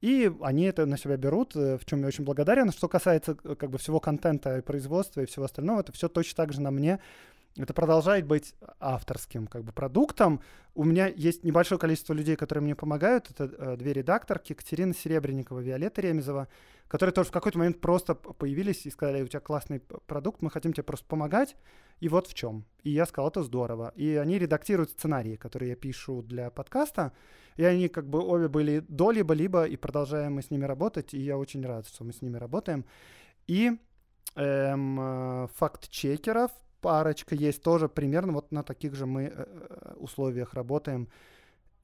[0.00, 2.70] И они это на себя берут, э, в чем я очень благодарен.
[2.72, 6.36] Что касается э, как бы всего контента и производства и всего остального, это все точно
[6.36, 7.00] так же на мне.
[7.56, 10.40] Это продолжает быть авторским как бы продуктом.
[10.74, 13.30] У меня есть небольшое количество людей, которые мне помогают.
[13.30, 16.48] Это э, две редакторки, Катерина Серебренникова, Виолетта Ремезова,
[16.88, 20.72] которые тоже в какой-то момент просто появились и сказали, у тебя классный продукт, мы хотим
[20.72, 21.56] тебе просто помогать,
[22.00, 22.64] и вот в чем.
[22.82, 23.92] И я сказал, это здорово.
[23.96, 27.12] И они редактируют сценарии, которые я пишу для подкаста,
[27.56, 31.20] и они как бы обе были до либо-либо, и продолжаем мы с ними работать, и
[31.20, 32.84] я очень рад, что мы с ними работаем.
[33.46, 33.78] И
[34.36, 40.54] эм, э, факт-чекеров парочка есть тоже примерно вот на таких же мы э, э условиях
[40.54, 41.08] работаем.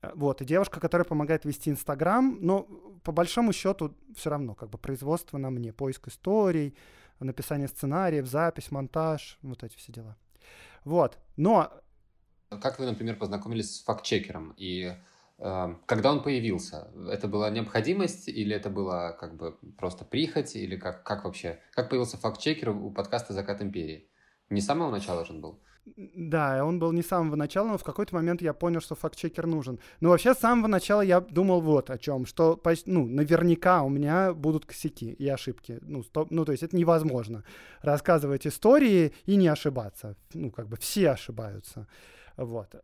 [0.02, 2.62] Э, вот, и девушка, которая помогает вести Инстаграм, но
[3.04, 6.76] по большому счету все равно, как бы производство на мне, поиск историй,
[7.18, 10.16] написание сценариев, запись, монтаж, вот эти все дела.
[10.84, 11.72] Вот, но...
[12.48, 14.96] Как вы, например, познакомились с фактчекером и
[15.86, 21.02] когда он появился, это была необходимость или это было как бы просто прихоть, или как,
[21.02, 21.60] как вообще?
[21.72, 24.06] Как появился факт-чекер у подкаста «Закат империи»?
[24.50, 25.62] Не с самого начала же он был?
[25.97, 29.47] Да, он был не с самого начала, но в какой-то момент я понял, что факт-чекер
[29.47, 29.81] нужен.
[30.01, 34.33] Но вообще с самого начала я думал вот о чем, что ну, наверняка у меня
[34.33, 35.79] будут косяки и ошибки.
[35.83, 37.45] Ну, стоп, ну, то есть это невозможно.
[37.83, 40.16] Рассказывать истории и не ошибаться.
[40.35, 41.87] Ну, как бы все ошибаются.
[42.37, 42.75] Вот.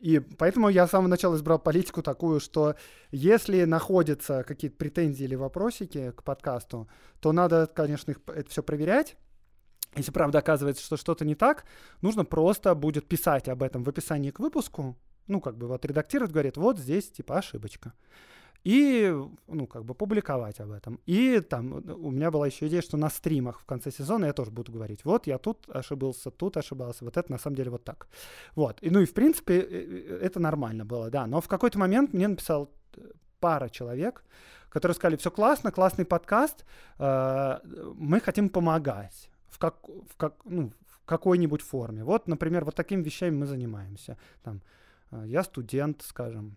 [0.00, 2.74] И поэтому я с самого начала избрал политику такую, что
[3.10, 6.88] если находятся какие-то претензии или вопросики к подкасту,
[7.20, 9.16] то надо, конечно, их, это все проверять.
[9.96, 11.64] Если правда оказывается, что что-то не так,
[12.02, 14.96] нужно просто будет писать об этом в описании к выпуску.
[15.26, 17.92] Ну, как бы вот редактировать, говорит, вот здесь типа ошибочка
[18.66, 19.14] и,
[19.46, 20.98] ну, как бы публиковать об этом.
[21.06, 24.50] И там у меня была еще идея, что на стримах в конце сезона я тоже
[24.50, 28.08] буду говорить, вот я тут ошибался, тут ошибался, вот это на самом деле вот так.
[28.56, 28.78] Вот.
[28.82, 31.28] И, ну и в принципе э, э, это нормально было, да.
[31.28, 32.68] Но в какой-то момент мне написал
[33.38, 34.24] пара человек,
[34.68, 36.64] которые сказали, все классно, классный подкаст,
[36.98, 37.58] э,
[37.94, 42.04] мы хотим помогать в, как, в, как, ну, в какой-нибудь форме.
[42.04, 44.18] Вот, например, вот такими вещами мы занимаемся.
[44.42, 44.60] Там,
[45.10, 46.56] э, я студент, скажем,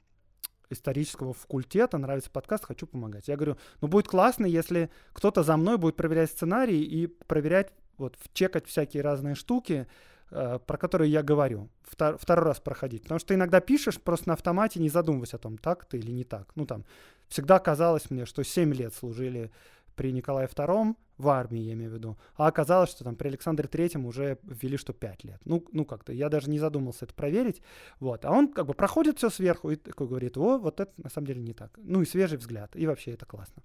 [0.70, 3.28] исторического факультета, нравится подкаст, хочу помогать.
[3.28, 8.18] Я говорю, ну будет классно, если кто-то за мной будет проверять сценарий и проверять, вот,
[8.34, 9.88] чекать всякие разные штуки,
[10.32, 13.04] э, про которые я говорю, втор, второй раз проходить.
[13.04, 16.26] Потому что иногда пишешь просто на автомате, не задумываясь о том, так ты или не
[16.26, 16.52] так.
[16.56, 16.84] Ну там,
[17.30, 19.52] всегда казалось мне, что 7 лет служили
[20.00, 23.68] при Николае II, в армии, я имею в виду, а оказалось, что там при Александре
[23.68, 25.42] Третьем уже ввели, что 5 лет.
[25.44, 27.62] Ну, ну как-то, я даже не задумался это проверить,
[28.00, 28.24] вот.
[28.24, 31.28] А он как бы проходит все сверху и такой говорит, о, вот это на самом
[31.28, 31.78] деле не так.
[31.84, 33.62] Ну и свежий взгляд, и вообще это классно.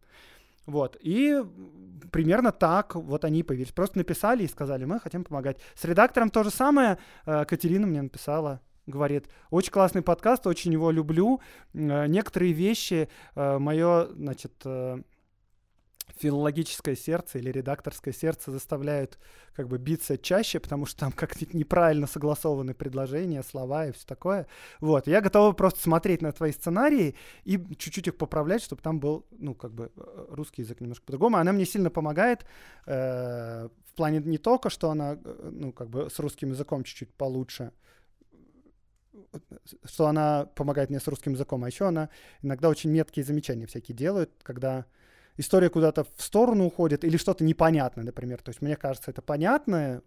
[0.66, 1.40] Вот, и
[2.10, 3.70] примерно так вот они появились.
[3.70, 5.58] Просто написали и сказали, мы хотим помогать.
[5.76, 6.98] С редактором то же самое.
[7.26, 11.40] Э, Катерина мне написала, говорит, очень классный подкаст, очень его люблю.
[11.72, 14.66] Э, некоторые вещи э, мое, значит,
[16.18, 19.18] филологическое сердце или редакторское сердце заставляют
[19.54, 24.46] как бы биться чаще, потому что там как-то неправильно согласованы предложения, слова и все такое.
[24.80, 27.14] Вот, я готова просто смотреть на твои сценарии
[27.44, 31.36] и чуть-чуть их поправлять, чтобы там был, ну, как бы э, русский язык немножко по-другому.
[31.36, 32.44] Она мне сильно помогает
[32.86, 37.12] э, в плане не только, что она, э, ну, как бы с русским языком чуть-чуть
[37.14, 37.72] получше,
[39.84, 42.08] что она помогает мне с русским языком, а еще она
[42.42, 44.86] иногда очень меткие замечания всякие делает, когда
[45.36, 48.40] история куда-то в сторону уходит или что-то непонятное, например.
[48.42, 50.02] То есть мне кажется, это понятное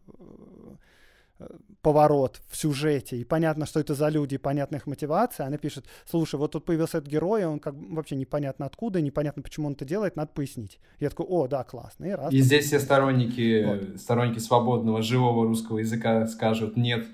[1.40, 1.48] э,
[1.82, 5.46] поворот в сюжете, и понятно, что это за люди, и понятна их мотивация.
[5.46, 9.68] Она пишет, слушай, вот тут появился этот герой, он как вообще непонятно откуда, непонятно, почему
[9.68, 10.80] он это делает, надо пояснить.
[11.00, 12.06] Я такой, о, да, классно.
[12.06, 14.00] И, раз, и здесь все сторонники, вот.
[14.02, 17.08] сторонники свободного, живого русского языка скажут нет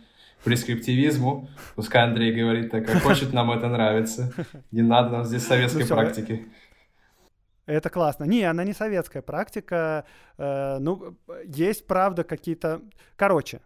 [0.43, 1.47] прескриптивизму.
[1.75, 4.33] Пускай Андрей говорит так, как хочет, нам это нравится.
[4.71, 6.45] Не надо нам здесь советской ну, практики.
[7.65, 8.25] Это классно.
[8.25, 10.05] Не, она не советская практика.
[10.37, 12.81] Э, ну, есть, правда, какие-то...
[13.15, 13.61] Короче,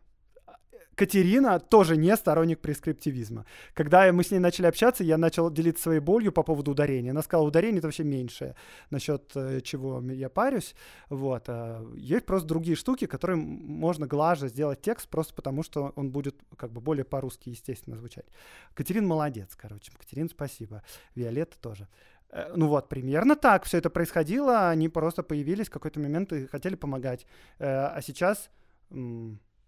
[0.98, 3.46] Катерина тоже не сторонник прескриптивизма.
[3.76, 7.12] Когда мы с ней начали общаться, я начал делиться своей болью по поводу ударения.
[7.12, 8.56] Она сказала, ударение это вообще меньшее,
[8.90, 10.74] насчет э, чего я парюсь.
[11.10, 11.44] Вот.
[11.50, 16.36] А есть просто другие штуки, которые можно глаже сделать текст, просто потому что он будет
[16.56, 18.26] как бы более по-русски, естественно, звучать.
[18.74, 19.92] Катерина молодец, короче.
[19.92, 20.82] Катерина, спасибо.
[21.14, 21.88] Виолетта тоже.
[22.30, 24.70] Э, ну вот, примерно так все это происходило.
[24.70, 27.26] Они просто появились в какой-то момент и хотели помогать.
[27.60, 28.50] Э, а сейчас...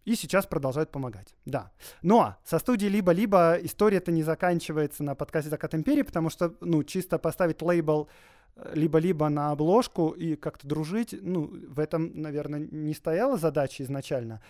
[0.06, 1.36] И сейчас продолжают помогать.
[1.45, 1.72] Да.
[2.02, 7.19] Но со студией либо-либо история-то не заканчивается на подкасте «Закат империи», потому что, ну, чисто
[7.19, 8.08] поставить лейбл
[8.56, 14.41] э, либо-либо на обложку и как-то дружить, ну, в этом, наверное, не стояла задача изначально,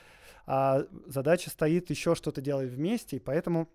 [0.45, 3.67] а задача стоит еще что-то делать вместе, и поэтому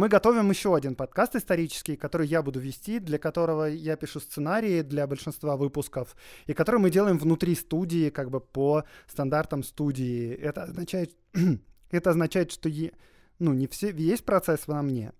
[0.00, 4.80] мы готовим еще один подкаст исторический, который я буду вести, для которого я пишу сценарии
[4.80, 10.32] для большинства выпусков, и который мы делаем внутри студии, как бы по стандартам студии.
[10.32, 11.14] Это означает,
[11.90, 12.92] это означает что е,
[13.38, 15.12] ну, не все, есть процесс на мне,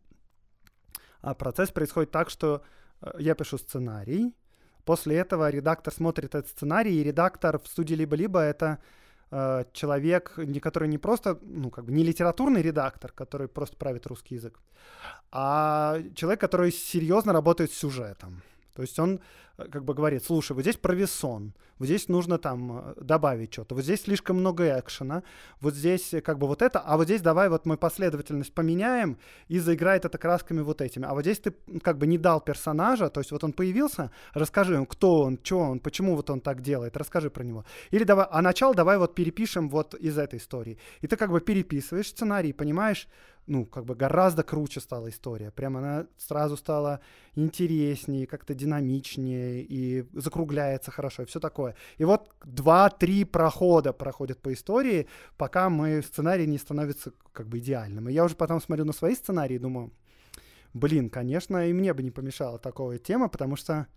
[1.21, 2.63] а процесс происходит так, что
[3.03, 4.35] э, я пишу сценарий,
[4.87, 8.79] после этого редактор смотрит этот сценарий, и редактор в студии либо-либо это
[9.31, 14.37] э, человек, который не просто, ну, как бы не литературный редактор, который просто правит русский
[14.37, 14.59] язык,
[15.33, 18.43] а человек, который серьезно работает с сюжетом.
[18.75, 19.21] То есть он
[19.59, 23.75] э, как бы говорит, слушай, вот здесь провисон, вот здесь нужно там э, добавить что-то,
[23.75, 25.23] вот здесь слишком много экшена,
[25.61, 29.19] вот здесь э, как бы вот это, а вот здесь давай вот мы последовательность поменяем
[29.49, 31.07] и заиграет это красками вот этими.
[31.07, 31.53] А вот здесь ты
[31.83, 35.59] как бы не дал персонажа, то есть вот он появился, расскажи ему, кто он, что
[35.59, 37.65] он, почему вот он так делает, расскажи про него.
[37.91, 40.79] Или давай, а начало давай вот перепишем вот из этой истории.
[41.01, 43.09] И ты как бы переписываешь сценарий, понимаешь,
[43.51, 45.51] ну, как бы гораздо круче стала история.
[45.51, 47.01] Прям она сразу стала
[47.35, 51.75] интереснее, как-то динамичнее и закругляется хорошо, и все такое.
[51.99, 58.09] И вот два-три прохода проходят по истории, пока мой сценарий не становится как бы идеальным.
[58.09, 59.93] И я уже потом смотрю на свои сценарии и думаю,
[60.73, 63.89] блин, конечно, и мне бы не помешала такая тема, потому что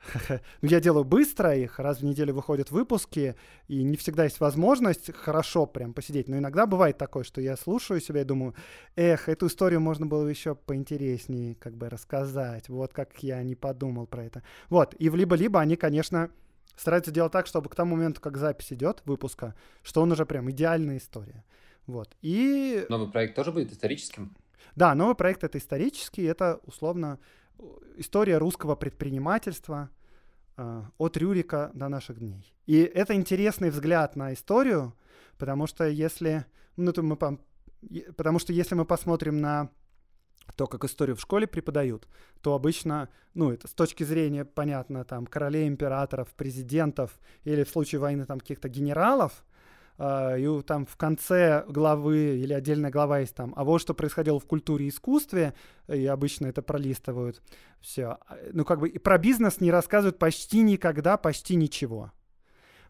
[0.62, 3.36] я делаю быстро, их раз в неделю выходят выпуски,
[3.68, 6.28] и не всегда есть возможность хорошо прям посидеть.
[6.28, 8.54] Но иногда бывает такое, что я слушаю себя и думаю,
[8.96, 12.68] эх, эту историю можно было еще поинтереснее как бы рассказать.
[12.68, 14.42] Вот как я не подумал про это.
[14.68, 16.30] Вот, и в либо-либо они, конечно,
[16.76, 20.50] стараются делать так, чтобы к тому моменту, как запись идет выпуска, что он уже прям
[20.50, 21.44] идеальная история.
[21.86, 22.16] Вот.
[22.22, 22.86] И...
[22.88, 24.36] Новый проект тоже будет историческим?
[24.76, 27.18] Да, новый проект это исторический, это условно
[27.96, 29.90] история русского предпринимательства
[30.56, 32.54] э, от Рюрика до наших дней.
[32.66, 34.94] И это интересный взгляд на историю,
[35.38, 36.46] потому что если,
[36.76, 37.16] ну, то мы,
[38.16, 39.70] потому что если мы посмотрим на
[40.56, 42.08] то, как историю в школе преподают,
[42.40, 48.00] то обычно, ну, это с точки зрения, понятно, там, королей, императоров, президентов или в случае
[48.00, 49.44] войны там каких-то генералов,
[50.00, 54.46] и там в конце главы или отдельная глава есть там, а вот что происходило в
[54.46, 55.52] культуре и искусстве,
[55.88, 57.42] и обычно это пролистывают
[57.80, 58.16] все.
[58.52, 62.12] Ну, как бы и про бизнес не рассказывают почти никогда, почти ничего.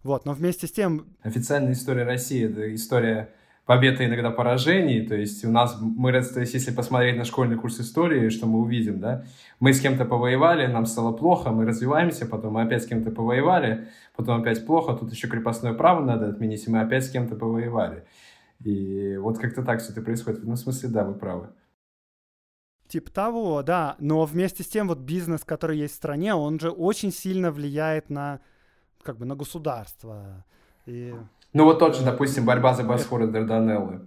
[0.05, 1.17] Вот, но вместе с тем...
[1.23, 3.35] Официальная история России— это история
[3.71, 5.07] побед и иногда поражений.
[5.07, 8.59] То есть у нас, мы, то есть если посмотреть на школьный курс истории, что мы
[8.59, 9.25] увидим, да,
[9.61, 13.87] мы с кем-то повоевали, нам стало плохо, мы развиваемся, потом мы опять с кем-то повоевали,
[14.17, 18.05] потом опять плохо, тут еще крепостное право надо отменить, и мы опять с кем-то повоевали.
[18.59, 20.41] И вот как-то так все это происходит.
[20.41, 21.51] В одном смысле, да, вы правы.
[22.89, 23.95] Типа того, да.
[24.01, 28.11] Но вместе с тем вот бизнес, который есть в стране, он же очень сильно влияет
[28.11, 28.41] на
[29.05, 30.45] как бы на государство.
[30.87, 31.15] И
[31.53, 34.03] ну вот тот же, допустим, борьба за Босфор и Дарданеллы,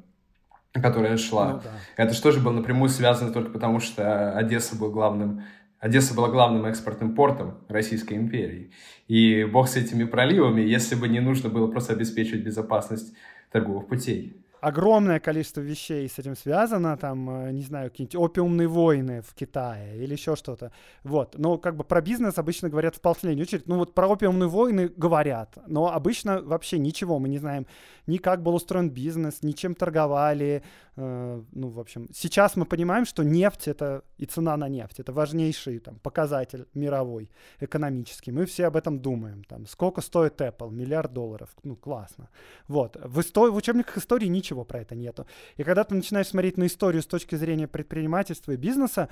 [0.73, 1.53] которая шла.
[1.53, 2.03] Ну, да.
[2.03, 5.43] Это что же было напрямую связано только потому, что Одесса был главным
[5.79, 8.71] Одесса была главным экспортным портом Российской империи.
[9.09, 13.13] И бог с этими проливами, если бы не нужно было просто обеспечивать безопасность
[13.51, 19.21] торговых путей огромное количество вещей с этим связано, там, э, не знаю, какие-нибудь опиумные войны
[19.21, 20.71] в Китае или еще что-то.
[21.03, 21.37] Вот.
[21.37, 23.67] Но как бы про бизнес обычно говорят в последнюю очередь.
[23.67, 27.19] Ну вот про опиумные войны говорят, но обычно вообще ничего.
[27.19, 27.67] Мы не знаем
[28.07, 30.63] ни как был устроен бизнес, ни чем торговали.
[30.95, 35.11] Э, ну, в общем, сейчас мы понимаем, что нефть это и цена на нефть, это
[35.11, 37.29] важнейший там, показатель мировой,
[37.59, 38.31] экономический.
[38.31, 39.43] Мы все об этом думаем.
[39.43, 40.71] Там, сколько стоит Apple?
[40.71, 41.49] Миллиард долларов.
[41.63, 42.29] Ну, классно.
[42.67, 42.97] Вот.
[43.03, 45.25] В, истории, в учебниках истории ничего про это нету.
[45.57, 49.09] И когда ты начинаешь смотреть на историю с точки зрения предпринимательства и бизнеса,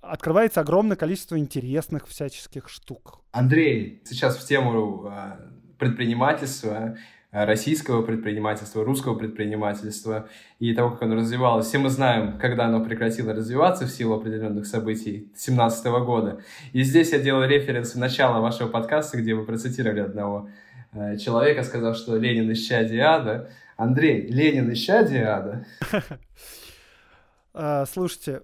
[0.00, 3.20] открывается огромное количество интересных всяческих штук.
[3.32, 5.36] Андрей, сейчас в тему э,
[5.78, 6.96] предпринимательства,
[7.32, 11.66] российского предпринимательства, русского предпринимательства и того, как оно развивалось.
[11.66, 16.40] Все мы знаем, когда оно прекратило развиваться в силу определенных событий 2017 года.
[16.72, 20.48] И здесь я делаю референс в начало вашего подкаста, где вы процитировали одного
[20.92, 23.50] э, человека, сказав, что Ленин исчадие ада.
[23.76, 25.66] Андрей, Ленин исчадие ада?
[27.54, 28.42] А, слушайте,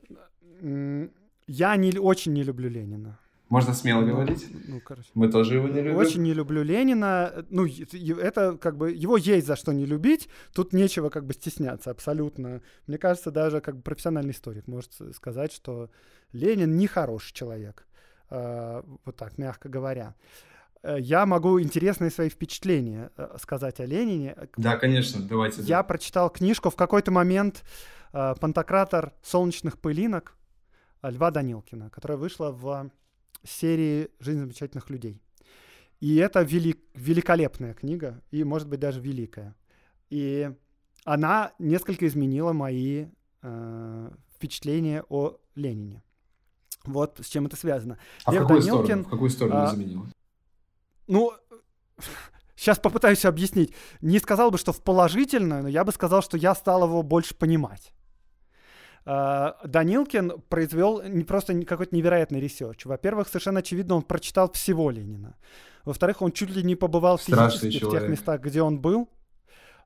[1.49, 3.19] я не, очень не люблю Ленина.
[3.49, 4.47] Можно смело ну, говорить?
[4.67, 5.09] Ну, короче.
[5.15, 5.97] Мы тоже его не любим.
[5.97, 7.45] Очень не люблю Ленина.
[7.49, 10.29] Ну, это как бы его есть за что не любить.
[10.53, 12.61] Тут нечего как бы стесняться абсолютно.
[12.87, 15.91] Мне кажется, даже как бы профессиональный историк может сказать, что
[16.33, 17.87] Ленин не хороший человек.
[18.31, 20.17] А, вот так, мягко говоря.
[20.83, 24.37] Э, я могу интересные свои впечатления э, сказать о Ленине.
[24.57, 25.63] Да, конечно, давайте.
[25.63, 25.83] Я да.
[25.85, 27.65] прочитал книжку в какой-то момент
[28.13, 30.35] э, «Пантократор солнечных пылинок»
[31.03, 32.91] Льва Данилкина, которая вышла в
[33.47, 35.21] серии «Жизнь замечательных людей».
[36.01, 39.55] И это велик, великолепная книга, и, может быть, даже великая.
[40.11, 40.51] И
[41.05, 43.07] она несколько изменила мои
[43.43, 46.03] э, впечатления о Ленине.
[46.85, 47.99] Вот с чем это связано.
[48.25, 49.05] А Лев в какую Данилкин, сторону?
[49.05, 50.07] В какую сторону а, изменила?
[51.07, 51.33] Ну,
[52.57, 53.73] сейчас попытаюсь объяснить.
[54.01, 57.35] Не сказал бы, что в положительную, но я бы сказал, что я стал его больше
[57.35, 57.93] понимать.
[59.09, 62.85] А, Данилкин произвел не просто какой-то невероятный research.
[62.85, 65.37] Во-первых, совершенно очевидно, он прочитал всего Ленина.
[65.85, 69.09] Во-вторых, он чуть ли не побывал физически в тех местах, где он был.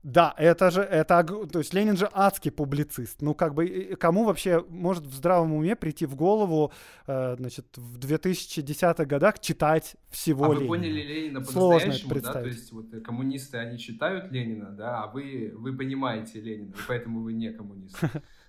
[0.03, 3.21] Да, это же, это, то есть Ленин же адский публицист.
[3.21, 6.73] Ну, как бы, кому вообще может в здравом уме прийти в голову,
[7.07, 10.61] э, значит, в 2010-х годах читать всего а Ленина?
[10.61, 12.33] вы поняли Ленина по-настоящему, да?
[12.33, 17.21] То есть вот э, коммунисты, они читают Ленина, да, а вы, вы понимаете Ленина, поэтому
[17.21, 17.99] вы не коммунист.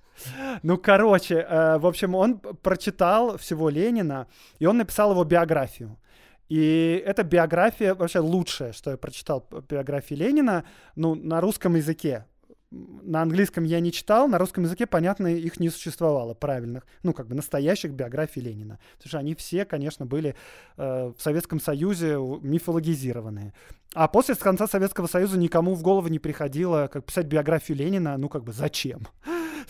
[0.63, 4.27] Ну, короче, э, в общем, он прочитал всего Ленина,
[4.59, 5.97] и он написал его биографию.
[6.51, 12.25] И эта биография вообще лучшая, что я прочитал биографии Ленина, ну, на русском языке.
[12.71, 17.27] На английском я не читал, на русском языке, понятно, их не существовало правильных, ну, как
[17.27, 18.79] бы настоящих биографий Ленина.
[18.97, 20.35] Потому что они все, конечно, были
[20.77, 23.53] э, в Советском Союзе мифологизированные.
[23.93, 28.17] А после с конца Советского Союза никому в голову не приходило, как писать биографию Ленина,
[28.17, 29.07] ну, как бы зачем?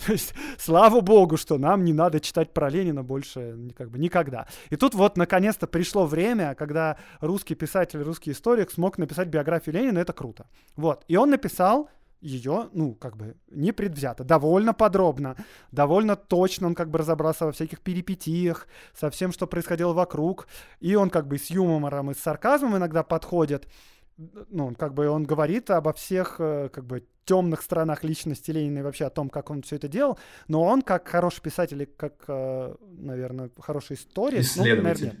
[0.06, 4.46] То есть, слава богу, что нам не надо читать про Ленина больше как бы никогда.
[4.70, 9.98] И тут вот наконец-то пришло время, когда русский писатель, русский историк смог написать биографию Ленина,
[9.98, 10.46] это круто.
[10.76, 11.04] Вот.
[11.08, 11.88] И он написал
[12.22, 15.36] ее, ну, как бы, непредвзято, довольно подробно,
[15.72, 20.46] довольно точно он как бы разобрался во всяких перипетиях, со всем, что происходило вокруг,
[20.80, 23.66] и он как бы с юмором и с сарказмом иногда подходит,
[24.16, 28.82] ну, как бы он говорит обо всех, э, как бы, темных сторонах личности Ленина и
[28.82, 32.74] вообще о том, как он все это делал, но он, как хороший писатель, как, э,
[32.98, 34.44] наверное, хороший историк.
[34.56, 35.16] Ну, наверное,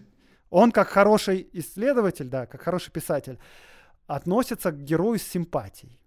[0.50, 3.38] он как хороший исследователь, да, как хороший писатель,
[4.06, 5.98] относится к герою с симпатией.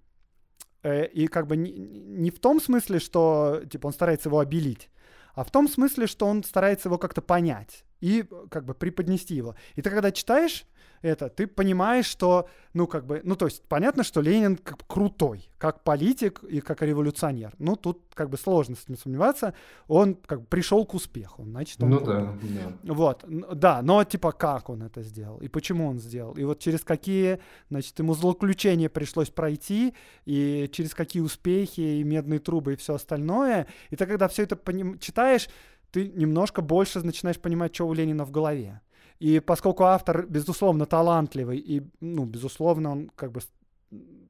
[0.83, 4.89] Э, и как бы не, не в том смысле, что типа он старается его обелить,
[5.33, 9.55] а в том смысле, что он старается его как-то понять и как бы преподнести его.
[9.75, 10.65] И ты когда читаешь
[11.06, 15.47] это, ты понимаешь, что, ну, как бы, ну, то есть понятно, что Ленин как крутой,
[15.58, 17.53] как политик и как революционер.
[17.60, 19.53] Ну, тут как бы сложно с этим сомневаться.
[19.88, 22.93] Он как бы пришел к успеху, значит, он Ну да, да.
[22.93, 26.82] Вот, да, но типа как он это сделал и почему он сделал, и вот через
[26.82, 27.39] какие,
[27.70, 29.93] значит, ему злоключения пришлось пройти,
[30.26, 33.68] и через какие успехи, и медные трубы, и все остальное.
[33.91, 34.58] И ты когда все это
[34.99, 35.47] читаешь,
[35.91, 38.82] ты немножко больше начинаешь понимать, что у Ленина в голове.
[39.20, 43.41] И поскольку автор, безусловно, талантливый, и, ну, безусловно, он как бы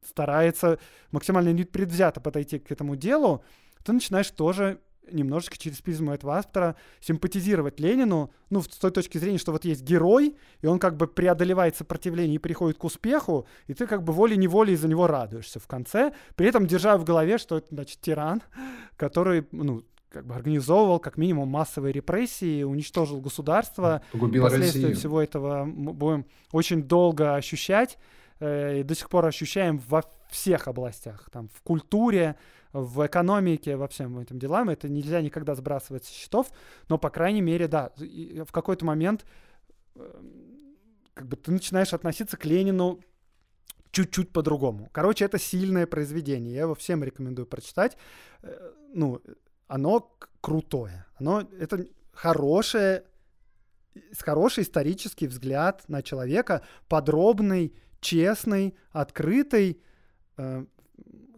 [0.08, 0.80] старается
[1.12, 3.44] максимально непредвзято подойти к этому делу,
[3.84, 4.80] ты начинаешь тоже
[5.12, 9.84] немножечко через призму этого автора симпатизировать Ленину, ну, с той точки зрения, что вот есть
[9.84, 14.14] герой, и он как бы преодолевает сопротивление и приходит к успеху, и ты как бы
[14.14, 18.42] волей-неволей из-за него радуешься в конце, при этом держа в голове, что это, значит, тиран,
[18.98, 19.84] который, ну,
[20.16, 24.98] как бы организовывал как минимум массовые репрессии, уничтожил государство, Погубил Последствия Россию.
[24.98, 27.98] всего этого мы будем очень долго ощущать
[28.40, 32.38] э, и до сих пор ощущаем во всех областях, там, в культуре,
[32.72, 34.70] в экономике, во всем этим делам.
[34.70, 36.48] Это нельзя никогда сбрасывать со счетов,
[36.88, 39.26] но, по крайней мере, да, в какой-то момент
[39.96, 40.22] э,
[41.14, 43.02] как бы ты начинаешь относиться к Ленину
[43.92, 44.90] чуть-чуть по-другому.
[44.94, 46.54] Короче, это сильное произведение.
[46.54, 47.98] Я его всем рекомендую прочитать.
[48.44, 49.20] Э, Ну,
[49.68, 51.06] оно крутое.
[51.16, 53.04] Оно это хорошее,
[54.18, 59.82] хороший исторический взгляд на человека, подробный, честный, открытый.
[60.38, 60.66] Э,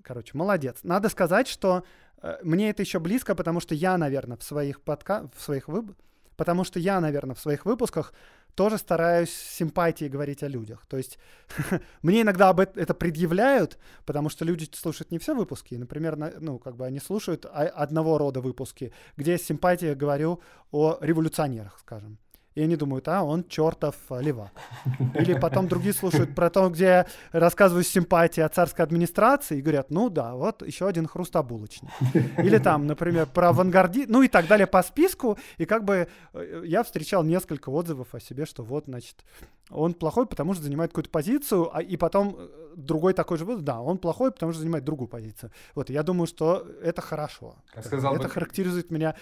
[0.08, 0.80] Короче, молодец.
[0.84, 1.84] Надо сказать, что
[2.22, 5.30] э, мне это еще близко, потому что я, наверное, в своих подка...
[5.36, 5.98] в своих вып...
[6.38, 8.14] потому что я, наверное, в своих выпусках
[8.56, 10.86] тоже стараюсь с симпатией говорить о людях.
[10.88, 11.20] То есть
[12.02, 15.76] мне иногда об эт- это предъявляют, потому что люди слушают не все выпуски.
[15.76, 20.42] Например, на- ну, как бы они слушают одного рода выпуски, где я с симпатией говорю
[20.72, 22.18] о революционерах, скажем.
[22.58, 24.52] И они думают, а, он чертов а, левак.
[25.14, 29.62] Или потом другие слушают про то, где я рассказываю с симпатией о царской администрации и
[29.62, 31.92] говорят, ну да, вот еще один хрустобулочник.
[32.40, 35.38] Или там, например, про авангарди, ну и так далее по списку.
[35.60, 39.24] И как бы э, я встречал несколько отзывов о себе, что вот, значит,
[39.70, 43.66] он плохой, потому что занимает какую-то позицию, а, и потом э, другой такой же вывод,
[43.66, 45.52] да, он плохой, потому что занимает другую позицию.
[45.76, 47.56] Вот, я думаю, что это хорошо.
[47.72, 49.14] Как сказал это бы- характеризует меня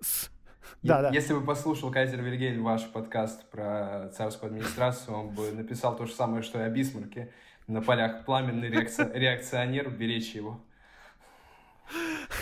[0.00, 0.28] с...
[0.82, 1.10] Да, да.
[1.10, 6.12] Если бы послушал Кайзер Вильгельм ваш подкаст про царскую администрацию, он бы написал то же
[6.12, 7.30] самое, что и о Бисмарке.
[7.66, 10.60] На полях пламенный реакци- реакционер, беречь его.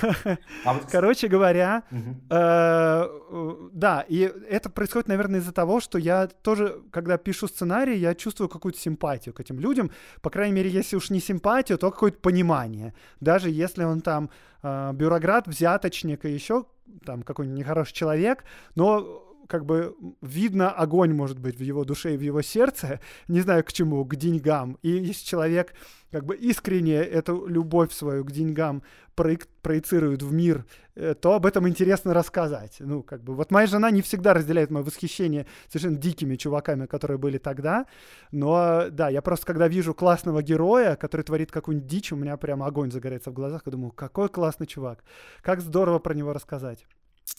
[0.64, 1.82] А вот, Короче говоря.
[2.30, 7.98] Э, э, Да, и это происходит, наверное, из-за того, что я тоже, когда пишу сценарий,
[7.98, 9.90] я чувствую какую-то симпатию к этим людям.
[10.20, 12.94] По крайней мере, если уж не симпатию, то какое-то понимание.
[13.20, 14.30] Даже если он там
[14.62, 16.66] э, бюрократ, взяточник и еще
[17.04, 22.16] там какой-нибудь нехороший человек, но как бы видно огонь, может быть, в его душе и
[22.16, 24.78] в его сердце, не знаю к чему, к деньгам.
[24.82, 25.74] И если человек
[26.12, 28.82] как бы искренне эту любовь свою к деньгам
[29.16, 32.76] проек- проецирует в мир, э, то об этом интересно рассказать.
[32.80, 37.16] Ну, как бы, вот моя жена не всегда разделяет мое восхищение совершенно дикими чуваками, которые
[37.16, 37.86] были тогда,
[38.30, 42.66] но, да, я просто, когда вижу классного героя, который творит какую-нибудь дичь, у меня прямо
[42.66, 45.02] огонь загорается в глазах, я думаю, какой классный чувак,
[45.40, 46.86] как здорово про него рассказать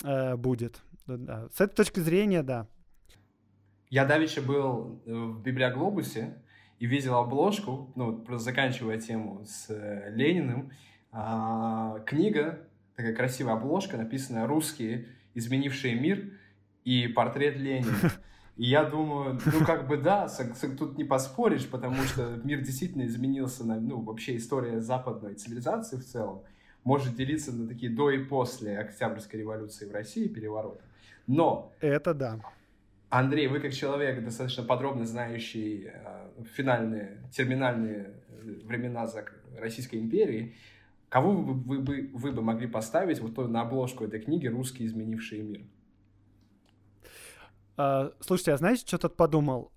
[0.04, 0.82] э, будет.
[1.08, 2.68] Да, С этой точки зрения, да.
[3.90, 6.42] Я давеча был э, в Библиоглобусе
[6.80, 10.72] и видел обложку, ну, просто заканчивая тему с э, Лениным,
[11.12, 16.32] а, книга, такая красивая обложка, написанная «Русские, изменившие мир»
[16.84, 17.96] и портрет Ленина.
[18.56, 20.28] И я думаю, ну как бы да,
[20.78, 26.06] тут не поспоришь, потому что мир действительно изменился, на, ну вообще история западной цивилизации в
[26.06, 26.44] целом
[26.84, 30.84] может делиться на такие до и после Октябрьской революции в России, переворота.
[31.28, 32.40] Но Это да.
[33.10, 39.08] Андрей, вы как человек, достаточно подробно знающий э, финальные, терминальные э, времена
[39.58, 40.56] Российской империи,
[41.10, 44.88] кого вы, бы- вы, бы, вы бы могли поставить вот на обложку этой книги «Русские,
[44.88, 45.62] изменившие мир»?
[47.78, 49.72] А, слушайте, а знаете, что тут подумал?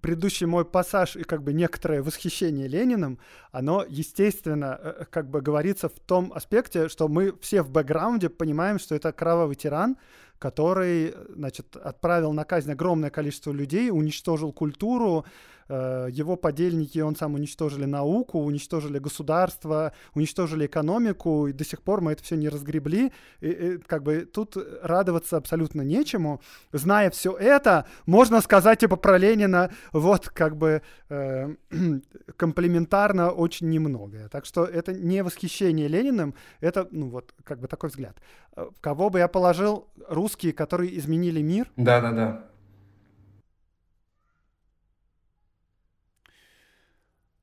[0.00, 3.18] Предыдущий мой пассаж и как бы некоторое восхищение Лениным,
[3.50, 8.78] оно, естественно, э, как бы говорится в том аспекте, что мы все в бэкграунде понимаем,
[8.78, 9.98] что это кровавый тиран,
[10.42, 15.24] который, э, значит, отправил на казнь огромное количество людей, уничтожил культуру,
[15.72, 22.12] его подельники, он сам уничтожили науку, уничтожили государство, уничтожили экономику, и до сих пор мы
[22.12, 23.12] это все не разгребли.
[23.40, 26.40] И, и, как бы тут радоваться абсолютно нечему.
[26.72, 31.54] Зная все это, можно сказать типа про Ленина вот как бы э,
[32.36, 34.28] комплементарно очень немного.
[34.30, 38.16] Так что это не восхищение Лениным, это ну вот как бы такой взгляд.
[38.56, 41.70] Э, кого бы я положил русские, которые изменили мир?
[41.76, 42.51] Да, да, да.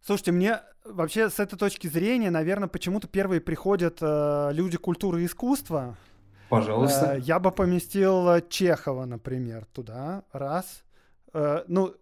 [0.10, 5.28] Слушайте, мне вообще с этой точки зрения, наверное, почему-то первые приходят э, люди культуры и
[5.28, 5.98] искусства.
[6.50, 7.14] Пожалуйста.
[7.14, 10.24] Э, я бы поместил Чехова, например, туда.
[10.32, 10.82] Раз.
[11.32, 11.94] Э, ну,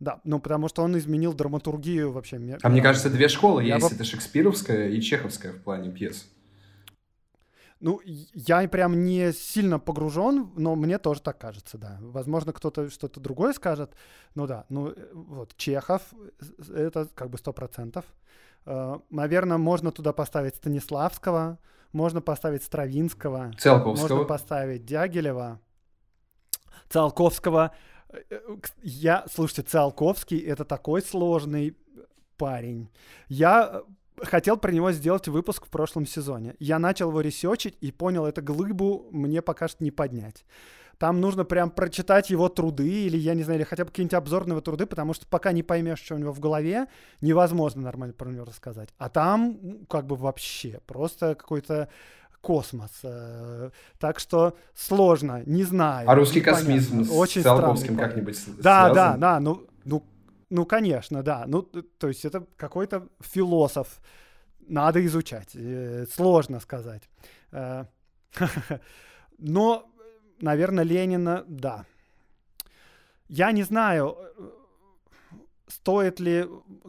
[0.00, 2.58] да, ну потому что он изменил драматургию вообще.
[2.60, 3.90] А мне кажется, две школы я есть.
[3.90, 3.94] Бы...
[3.94, 6.28] Это шекспировская и чеховская в плане пьес.
[7.84, 8.00] Ну,
[8.32, 11.98] я прям не сильно погружен, но мне тоже так кажется, да.
[12.00, 13.92] Возможно, кто-то что-то другое скажет.
[14.34, 16.00] Ну да, ну э, вот Чехов,
[16.74, 18.06] это как бы сто процентов.
[18.64, 21.58] Э, наверное, можно туда поставить Станиславского,
[21.92, 24.08] можно поставить Стравинского, Циолковского.
[24.08, 25.60] можно поставить Дягилева,
[26.88, 27.72] Циолковского.
[28.08, 28.40] Э,
[28.82, 31.76] я, слушайте, Циолковский— это такой сложный
[32.38, 32.88] парень.
[33.28, 33.82] Я
[34.22, 36.54] хотел про него сделать выпуск в прошлом сезоне.
[36.58, 40.44] Я начал его ресечить и понял, эту глыбу мне пока что не поднять.
[40.98, 44.60] Там нужно прям прочитать его труды, или, я не знаю, или хотя бы какие-нибудь обзорные
[44.60, 46.86] труды, потому что пока не поймешь, что у него в голове,
[47.20, 48.90] невозможно нормально про него рассказать.
[48.98, 49.58] А там
[49.88, 51.88] как бы вообще просто какой-то
[52.40, 52.90] космос.
[53.02, 56.08] Э, так что сложно, не знаю.
[56.08, 56.74] А русский непонятно.
[56.74, 58.94] космизм Очень с Циолковским как-нибудь Да, связан?
[58.94, 59.40] да, да.
[59.40, 60.04] Ну, ну
[60.54, 61.44] ну, конечно, да.
[61.48, 64.00] Ну, то есть это какой-то философ.
[64.68, 65.56] Надо изучать.
[65.56, 67.02] Э, сложно сказать.
[67.50, 67.86] Э,
[69.38, 69.90] но,
[70.40, 71.86] наверное, Ленина, да.
[73.28, 74.16] Я не знаю,
[75.66, 76.46] стоит ли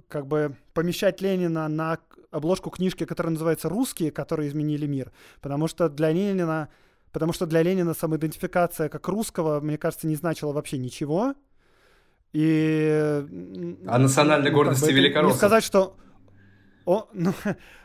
[0.10, 1.98] как бы помещать Ленина на
[2.30, 5.12] обложку книжки, которая называется «Русские, которые изменили мир»,
[5.42, 6.70] потому что для Ленина,
[7.12, 11.34] потому что для Ленина самоидентификация как русского, мне кажется, не значила вообще ничего.
[12.36, 12.90] И...
[13.88, 15.36] А национальной ну, гордости как бы, великороссов?
[15.36, 15.96] Не сказать, что...
[16.84, 17.34] Он, ну,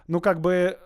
[0.09, 0.76] ну, как бы...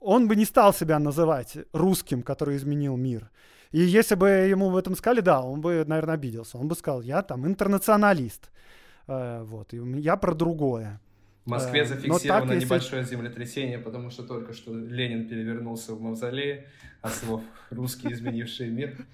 [0.00, 3.30] Он бы не стал себя называть русским, который изменил мир.
[3.72, 6.58] И если бы ему в этом сказали, да, он бы, наверное, обиделся.
[6.58, 8.50] Он бы сказал, я там интернационалист.
[9.08, 11.00] Э, вот, и я про другое.
[11.46, 13.16] В Москве э, зафиксировано так, небольшое если...
[13.16, 16.68] землетрясение, потому что только что Ленин перевернулся в мавзолее,
[17.00, 19.06] а слов «русские, изменившие мир».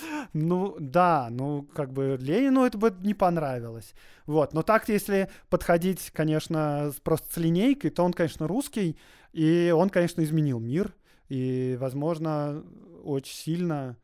[0.32, 3.94] Ну, да, ну, как бы Ленину это бы не понравилось.
[4.26, 8.96] Вот, но так, если подходить, конечно, просто с линейкой, то он, конечно, русский,
[9.32, 10.94] и он, конечно, изменил мир,
[11.28, 12.62] и, возможно,
[13.04, 13.96] очень сильно,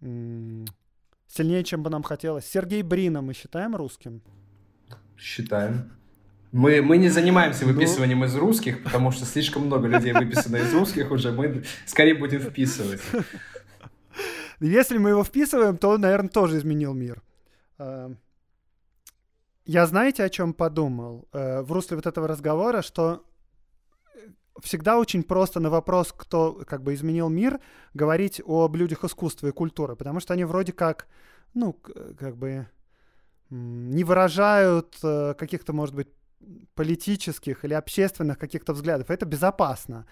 [0.00, 2.46] сильнее, чем бы нам хотелось.
[2.46, 4.22] Сергей Брина мы считаем русским?
[5.16, 5.90] Считаем.
[6.50, 7.72] Мы, мы не занимаемся ну.
[7.72, 8.26] выписыванием ну...
[8.26, 11.32] из русских, потому что слишком много людей выписано из русских уже.
[11.32, 13.00] Мы скорее будем вписывать.
[14.60, 17.22] Если мы его вписываем, то наверное, тоже изменил мир.
[17.78, 18.10] Э,
[19.64, 23.22] я знаете, о чем подумал э, в русле вот этого разговора, что
[24.60, 27.60] всегда очень просто на вопрос, кто как бы изменил мир,
[27.94, 31.06] говорить об людях искусства и культуры, потому что они вроде как,
[31.54, 31.72] ну,
[32.18, 32.66] как бы
[33.50, 36.08] не выражают э, каких-то, может быть,
[36.74, 39.10] политических или общественных каких-то взглядов.
[39.10, 40.06] Это безопасно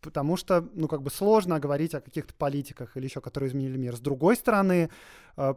[0.00, 3.96] потому что, ну, как бы сложно говорить о каких-то политиках или еще, которые изменили мир.
[3.96, 4.90] С другой стороны,
[5.36, 5.54] э,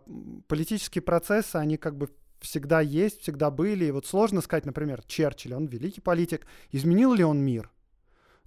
[0.48, 2.10] политические процессы, они как бы
[2.40, 3.86] всегда есть, всегда были.
[3.86, 7.70] И вот сложно сказать, например, Черчилль, он великий политик, изменил ли он мир?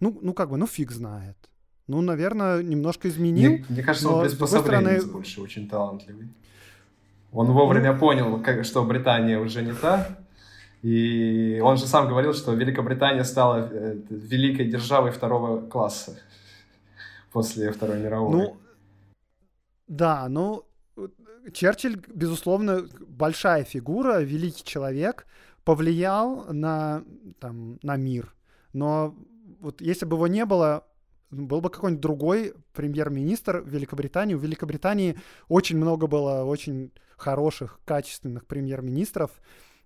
[0.00, 1.36] Ну, ну как бы, ну фиг знает.
[1.86, 3.50] Ну, наверное, немножко изменил.
[3.52, 5.12] Мне, мне кажется, он приспособленец стороны...
[5.12, 6.28] больше, очень талантливый.
[7.32, 10.18] Он вовремя понял, как, что Британия уже не та,
[10.82, 16.18] и он же сам говорил, что Великобритания стала э, великой державой второго класса
[17.32, 18.32] после Второй мировой.
[18.32, 18.56] Ну,
[19.86, 20.64] да, ну,
[21.52, 25.26] Черчилль, безусловно, большая фигура, великий человек,
[25.64, 27.04] повлиял на,
[27.40, 28.34] там, на мир.
[28.72, 29.14] Но
[29.60, 30.84] вот если бы его не было,
[31.30, 34.34] был бы какой-нибудь другой премьер-министр Великобритании.
[34.34, 35.16] У Великобритании
[35.48, 39.30] очень много было очень хороших, качественных премьер-министров.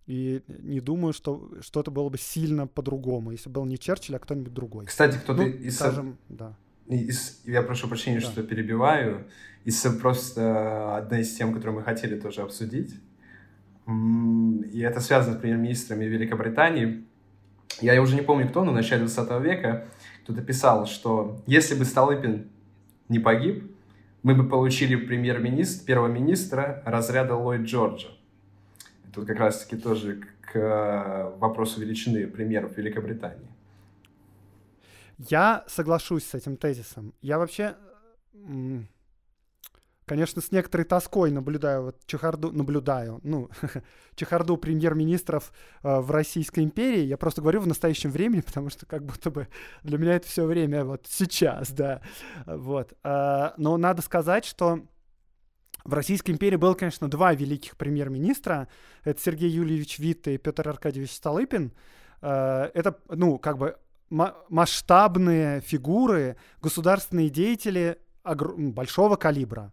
[0.06, 4.54] И не думаю, что что-то было бы сильно по-другому, если был не Черчилль, а кто-нибудь
[4.54, 4.86] другой.
[4.86, 5.76] Кстати, кто-то ну, из...
[5.76, 6.54] Скажем, да.
[6.86, 8.26] Из, я прошу прощения, да.
[8.26, 9.26] что перебиваю.
[9.64, 12.94] Из просто одна из тем, которую мы хотели тоже обсудить.
[13.88, 17.04] И это связано с премьер-министрами Великобритании.
[17.80, 19.88] Я уже не помню кто, но в начале 20 века
[20.22, 22.48] кто-то писал, что если бы Столыпин
[23.08, 23.72] не погиб,
[24.22, 28.08] мы бы получили премьер-министр, первого министра разряда Ллойд Джорджа.
[29.16, 33.48] Тут как раз-таки тоже к э, вопросу величины премьеров Великобритании.
[35.16, 37.14] Я соглашусь с этим тезисом.
[37.22, 37.76] Я вообще
[40.04, 43.48] конечно, с некоторой тоской наблюдаю вот чехарду, наблюдаю, ну,
[44.14, 45.50] чехарду премьер-министров
[45.82, 47.04] э, в Российской империи.
[47.04, 49.48] Я просто говорю в настоящем времени, потому что как будто бы
[49.82, 52.02] для меня это все время вот сейчас, да.
[52.44, 52.92] Вот.
[53.02, 54.82] Э, но надо сказать, что
[55.86, 58.68] в Российской империи было, конечно, два великих премьер-министра.
[59.04, 61.72] Это Сергей Юльевич Витте и Петр Аркадьевич Столыпин.
[62.22, 63.76] Э, это, ну, как бы
[64.10, 69.72] масштабные фигуры, государственные деятели большого калибра.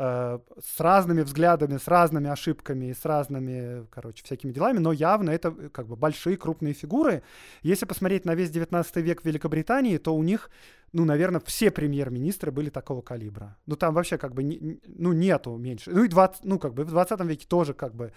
[0.00, 5.30] Э, с разными взглядами, с разными ошибками и с разными, короче, всякими делами, но явно
[5.30, 7.24] это э, как бы большие крупные фигуры.
[7.62, 10.50] Если посмотреть на весь 19 век в Великобритании, то у них,
[10.92, 13.56] ну, наверное, все премьер-министры были такого калибра.
[13.66, 15.90] Ну, там вообще как бы, не, ну, нету меньше.
[15.90, 18.12] Ну, и 20, ну, как бы в 20 веке тоже как бы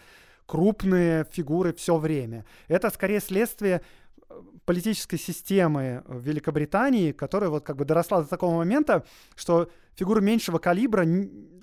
[0.45, 2.45] крупные фигуры все время.
[2.67, 3.81] Это скорее следствие
[4.29, 4.33] э,
[4.65, 9.03] политической системы в Великобритании, которая вот как бы доросла до такого момента,
[9.35, 11.05] что фигуры меньшего калибра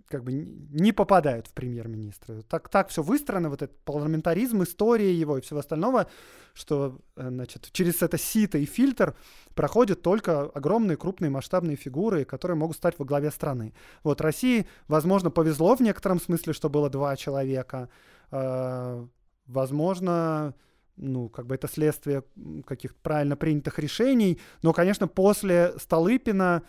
[0.08, 2.42] как бы не попадают в премьер-министра.
[2.42, 6.08] Так, так все выстроено, вот этот парламентаризм, история его и всего остального,
[6.54, 9.14] что э, значит, через это сито и фильтр
[9.54, 13.74] проходят только огромные, крупные, масштабные фигуры, которые могут стать во главе страны.
[14.02, 17.90] Вот России, возможно, повезло в некотором смысле, что было два человека.
[18.30, 19.06] Э,
[19.46, 20.54] возможно,
[20.96, 22.24] ну, как бы это следствие
[22.66, 26.62] каких-то правильно принятых решений, но, конечно, после Столыпина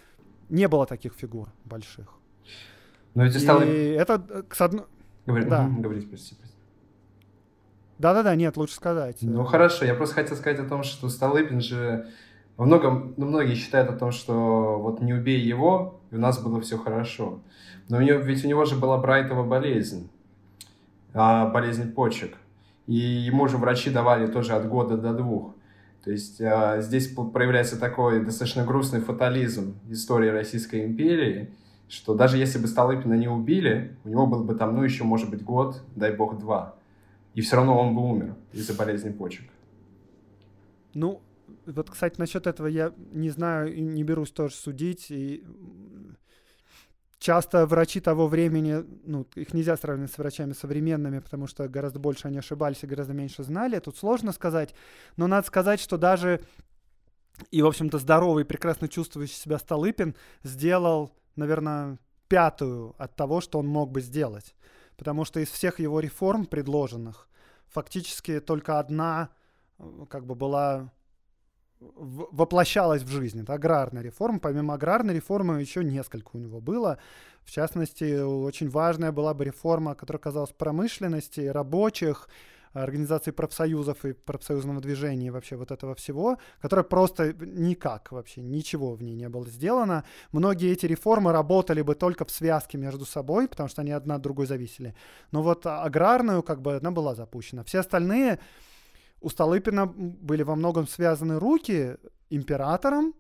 [0.50, 2.19] не было таких фигур больших.
[3.16, 3.66] Но эти столы...
[3.66, 4.86] И это, э, к одной...
[5.26, 5.68] Говори, да.
[5.68, 6.60] говорите, простите, простите.
[8.00, 9.18] Да-да-да, нет, лучше сказать.
[9.22, 12.08] Ну хорошо, я просто хотел сказать о том, что Столыпин же
[12.60, 16.42] во многом, ну, многие считают о том, что вот не убей его, и у нас
[16.42, 17.40] было все хорошо.
[17.88, 20.10] Но у него, ведь у него же была Брайтова болезнь,
[21.14, 22.36] а, болезнь почек.
[22.86, 25.56] И ему же врачи давали тоже от года до двух.
[26.04, 31.52] То есть а, здесь проявляется такой достаточно грустный фатализм истории Российской империи,
[31.90, 35.30] что даже если бы Столыпина не убили, у него был бы там, ну, еще, может
[35.30, 36.76] быть, год, дай бог, два.
[37.34, 39.50] И все равно он бы умер из-за болезни почек.
[40.94, 41.22] Ну,
[41.66, 45.08] вот, кстати, насчет этого я не знаю не берусь тоже судить.
[45.10, 45.44] И
[47.18, 52.28] часто врачи того времени, ну, их нельзя сравнивать с врачами современными, потому что гораздо больше
[52.28, 53.80] они ошибались и гораздо меньше знали.
[53.80, 54.76] Тут сложно сказать.
[55.18, 56.42] Но надо сказать, что даже
[57.52, 63.68] и, в общем-то, здоровый, прекрасно чувствующий себя Столыпин сделал наверное, пятую от того, что он
[63.68, 64.56] мог бы сделать.
[64.98, 67.28] Потому что из всех его реформ предложенных,
[67.68, 69.30] фактически только одна
[69.78, 70.92] э, как бы была
[71.80, 73.42] воплощалась в жизнь.
[73.42, 74.40] Это аграрная реформа.
[74.40, 77.00] Помимо аграрной реформы еще несколько у него было.
[77.44, 82.28] В частности, очень важная была бы реформа, которая казалась промышленности, рабочих,
[82.74, 89.04] организации профсоюзов и профсоюзного движения вообще вот этого всего, которое просто никак вообще, ничего в
[89.04, 90.04] ней не было сделано.
[90.32, 94.22] Многие эти реформы работали бы только в связке между собой, потому что они одна от
[94.22, 94.96] другой зависели.
[95.32, 97.64] Но вот аграрную, как бы, она была запущена.
[97.64, 98.40] Все остальные
[99.22, 101.98] у Столыпина были во многом связаны руки
[102.30, 103.14] императором,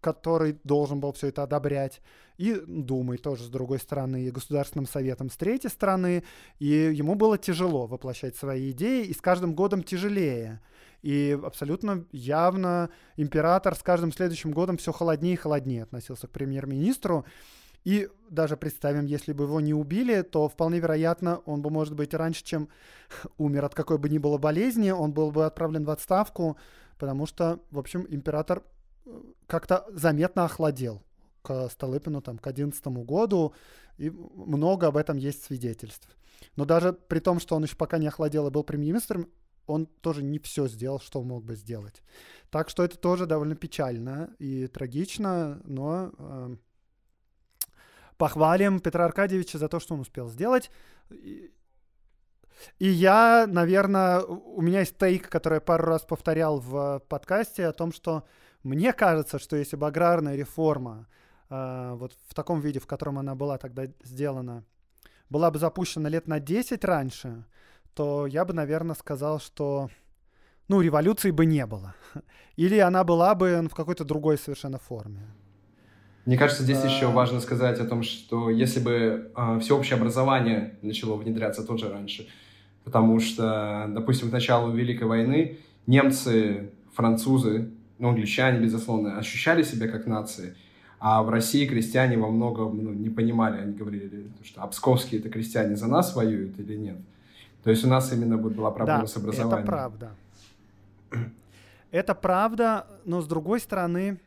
[0.00, 2.00] который должен был все это одобрять,
[2.38, 6.24] и Думой тоже с другой стороны, и Государственным Советом с третьей стороны,
[6.58, 10.60] и ему было тяжело воплощать свои идеи, и с каждым годом тяжелее.
[11.02, 17.24] И абсолютно явно император с каждым следующим годом все холоднее и холоднее относился к премьер-министру.
[17.84, 22.14] И даже представим, если бы его не убили, то вполне вероятно, он бы, может быть,
[22.14, 22.68] раньше, чем
[23.38, 26.56] умер от какой бы ни было болезни, он был бы отправлен в отставку,
[26.98, 28.62] потому что, в общем, император
[29.48, 31.02] как-то заметно охладел
[31.42, 33.54] к Столыпину там, к 2011 году,
[33.98, 36.08] и много об этом есть свидетельств.
[36.56, 39.28] Но даже при том, что он еще пока не охладел и был премьер-министром,
[39.66, 42.02] он тоже не все сделал, что мог бы сделать.
[42.50, 46.56] Так что это тоже довольно печально и трагично, но э,
[48.16, 50.70] похвалим Петра Аркадьевича за то, что он успел сделать.
[51.10, 51.52] И,
[52.78, 57.72] и я, наверное, у меня есть тейк, который я пару раз повторял в подкасте о
[57.72, 58.24] том, что
[58.62, 61.08] мне кажется, что если бы аграрная реформа
[61.52, 64.64] э, вот в таком виде, в котором она была тогда сделана,
[65.28, 67.44] была бы запущена лет на 10 раньше,
[67.94, 69.90] то я бы, наверное, сказал, что
[70.68, 71.94] ну, революции бы не было.
[72.56, 75.20] Или она была бы в какой-то другой совершенно форме.
[76.24, 76.86] Мне кажется, здесь а...
[76.86, 82.28] еще важно сказать о том, что если бы э, всеобщее образование начало внедряться тоже раньше,
[82.84, 90.06] потому что, допустим, к началу Великой войны немцы, французы ну, англичане, безусловно, ощущали себя как
[90.06, 90.56] нации,
[91.04, 95.30] А в России крестьяне во многом ну, не понимали, они говорили, что а псковские это
[95.30, 96.96] крестьяне за нас воюют или нет.
[97.64, 99.58] То есть у нас именно была проблема да, с образованием.
[99.58, 100.14] это правда.
[101.90, 104.18] Это правда, но с другой стороны,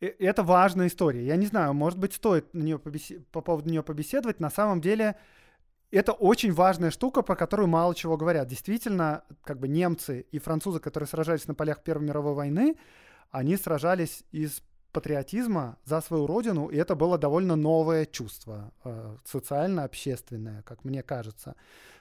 [0.00, 1.24] это важная история.
[1.24, 3.26] Я не знаю, может быть, стоит на нее побесед...
[3.28, 4.40] по поводу нее побеседовать.
[4.40, 5.16] На самом деле,
[5.90, 8.48] это очень важная штука, про которую мало чего говорят.
[8.48, 12.76] Действительно, как бы немцы и французы, которые сражались на полях Первой мировой войны,
[13.30, 14.62] они сражались из
[14.96, 21.54] патриотизма за свою родину, и это было довольно новое чувство, э, социально-общественное, как мне кажется.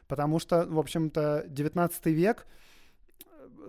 [0.08, 2.48] Потому что, в общем-то, 19 век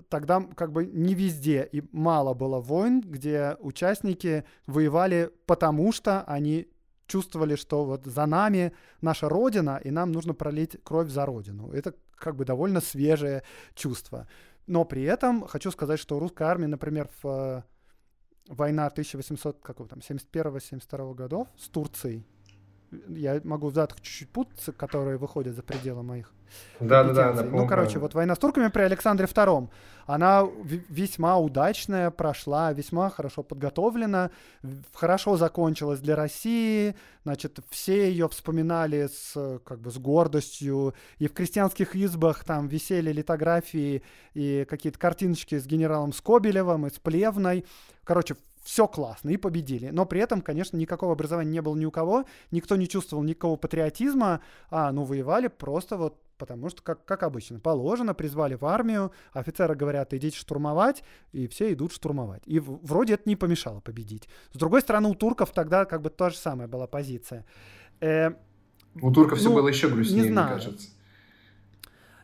[0.09, 6.68] тогда как бы не везде и мало было войн, где участники воевали потому, что они
[7.09, 11.72] чувствовали, что вот за нами наша родина, и нам нужно пролить кровь за родину.
[11.72, 13.43] Это как бы довольно свежее
[13.74, 14.29] чувство.
[14.68, 17.62] Но при этом хочу сказать, что русская армия, например, в э,
[18.49, 22.26] война 1871-72 годов с Турцией,
[23.09, 26.32] я могу в датах чуть-чуть путаться, которые выходят за пределы моих
[26.80, 29.68] да, да, да, Ну, короче, вот война с турками при Александре II,
[30.07, 30.47] она
[30.89, 34.30] весьма удачная, прошла, весьма хорошо подготовлена,
[34.95, 41.32] хорошо закончилась для России, значит, все ее вспоминали с, как бы, с гордостью, и в
[41.32, 44.03] крестьянских избах там висели литографии
[44.34, 47.64] и какие-то картиночки с генералом Скобелевым и с Плевной,
[48.05, 49.90] короче, все классно, и победили.
[49.90, 53.56] Но при этом, конечно, никакого образования не было ни у кого, никто не чувствовал никакого
[53.56, 54.40] патриотизма,
[54.70, 59.74] а, ну, воевали просто вот потому что, как, как обычно, положено, призвали в армию, офицеры
[59.76, 61.02] говорят, идите штурмовать,
[61.32, 62.42] и все идут штурмовать.
[62.44, 64.28] И вроде это не помешало победить.
[64.52, 67.46] С другой стороны, у турков тогда как бы та же самая была позиция.
[68.00, 68.32] Э,
[69.00, 70.56] у турков ну, все было еще грустнее, не знаю.
[70.56, 70.88] мне кажется.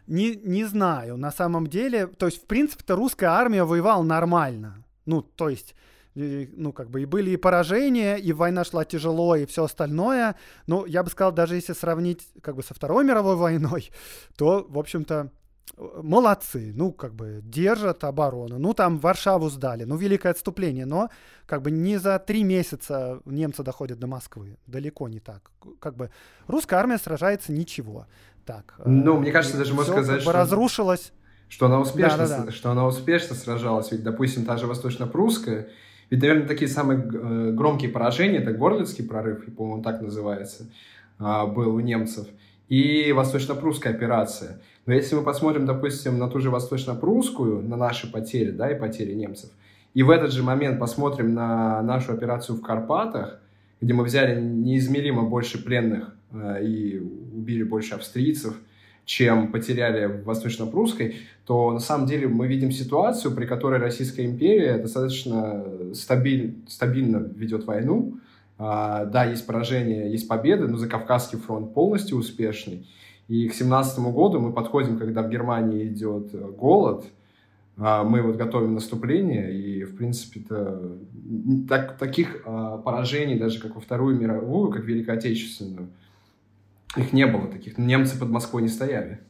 [0.09, 4.84] Не, не знаю, на самом деле, то есть, в принципе-то, русская армия воевала нормально.
[5.07, 5.74] Ну, то есть,
[6.15, 10.37] ну, как бы и были и поражения, и война шла тяжело, и все остальное.
[10.67, 13.91] Но я бы сказал, даже если сравнить как бы со Второй мировой войной,
[14.37, 15.31] то, в общем-то,
[16.03, 18.59] молодцы, ну, как бы держат оборону.
[18.59, 21.09] Ну, там Варшаву сдали, ну, великое отступление, но
[21.47, 24.59] как бы не за три месяца немцы доходят до Москвы.
[24.67, 25.51] Далеко не так.
[25.81, 26.11] Как бы
[26.47, 28.07] русская армия сражается ничего.
[28.45, 28.75] Так.
[28.85, 30.33] Ну, мне кажется, даже можно сказать, как бы что...
[30.33, 31.13] разрушилась
[31.53, 32.51] что она успешно, да, да, да.
[32.53, 33.93] что она успешно сражалась.
[33.93, 35.69] Ведь, допустим, та же восточно-прусская,
[36.13, 40.67] ведь, наверное, такие самые э, громкие поражения, это Горлицкий прорыв, по-моему, так называется,
[41.19, 42.27] а, был у немцев,
[42.69, 44.61] и восточно-прусская операция.
[44.85, 49.15] Но если мы посмотрим, допустим, на ту же восточно-прусскую, на наши потери, да, и потери
[49.15, 49.49] немцев,
[49.95, 53.41] и в этот же момент посмотрим на нашу операцию в Карпатах,
[53.81, 58.55] где мы взяли неизмеримо больше пленных э, и убили больше австрийцев–
[59.05, 64.79] чем потеряли в Восточно-Прусской, то на самом деле мы видим ситуацию, при которой Российская империя
[64.79, 68.19] достаточно стабиль, стабильно ведет войну.
[68.59, 72.87] А, да, есть поражения, есть победы, но за Кавказский фронт полностью успешный.
[73.29, 77.05] И к 17 году мы подходим, когда в Германии идет голод,
[77.79, 80.99] а, мы вот готовим наступление, и, в принципе-то,
[81.69, 85.89] так, таких а, поражений, даже как во Вторую мировую, как Великую Отечественную,
[86.97, 87.78] их не было таких.
[87.78, 89.20] Немцы под Москвой не стояли.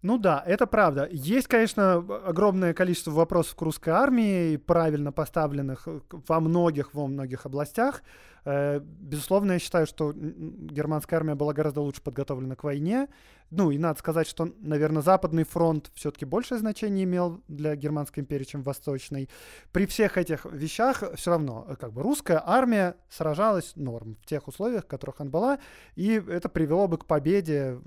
[0.00, 1.08] Ну да, это правда.
[1.10, 8.02] Есть, конечно, огромное количество вопросов к русской армии, правильно поставленных во многих, во многих областях.
[8.50, 13.08] Э, безусловно, я считаю, что германская армия была гораздо лучше подготовлена к войне.
[13.50, 18.44] Ну, и надо сказать, что, наверное, Западный фронт все-таки большее значение имел для Германской империи,
[18.44, 19.28] чем Восточный.
[19.70, 24.48] При всех этих вещах все равно, э, как бы, русская армия сражалась норм в тех
[24.48, 25.58] условиях, в которых она была,
[25.94, 27.78] и это привело бы к победе,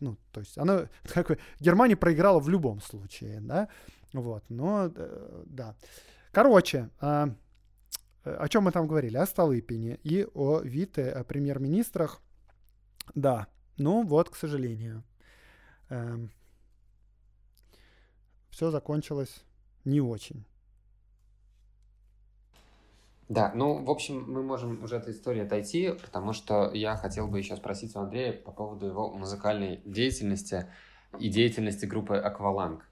[0.00, 3.68] ну, то есть она, как бы, Германия проиграла в любом случае, да,
[4.12, 5.74] вот, но, э, да.
[6.32, 7.34] Короче, а,
[8.24, 9.16] о чем мы там говорили?
[9.16, 12.20] О Столыпине и о Вите, о премьер-министрах.
[13.14, 13.48] Да,
[13.78, 15.02] ну вот, к сожалению.
[15.88, 16.30] Эм,
[18.50, 19.42] все закончилось
[19.84, 20.44] не очень.
[23.28, 27.28] Да, ну, в общем, мы можем уже от этой истории отойти, потому что я хотел
[27.28, 30.66] бы еще спросить у Андрея по поводу его музыкальной деятельности
[31.18, 32.86] и деятельности группы «Акваланг».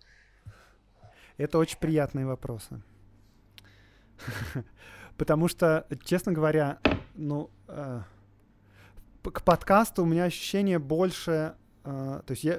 [1.36, 2.82] Это очень приятные вопросы.
[5.20, 6.78] Потому что, честно говоря,
[7.14, 8.00] ну, э,
[9.22, 11.56] к подкасту у меня ощущение больше...
[11.84, 12.58] Э, то есть я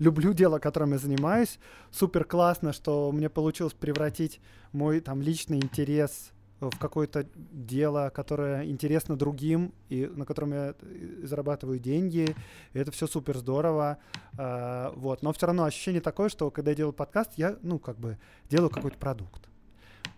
[0.00, 1.60] люблю дело, которым я занимаюсь.
[1.92, 4.40] Супер классно, что мне получилось превратить
[4.72, 11.20] мой там личный интерес в какое-то дело, которое интересно другим, и на котором я э,
[11.22, 12.34] зарабатываю деньги.
[12.72, 13.98] И это все супер здорово.
[14.36, 15.22] Э, вот.
[15.22, 18.18] Но все равно ощущение такое, что когда я делаю подкаст, я, ну, как бы
[18.50, 19.48] делаю какой-то продукт.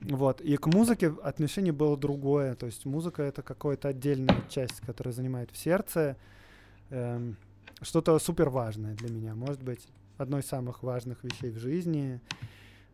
[0.01, 0.41] Вот.
[0.41, 2.55] И к музыке отношение было другое.
[2.55, 6.17] То есть музыка— это какая-то отдельная часть, которая занимает в сердце.
[6.91, 7.37] Эм,
[7.83, 9.35] что-то супер важное для меня.
[9.35, 9.87] Может быть,
[10.19, 12.21] одной из самых важных вещей в жизни.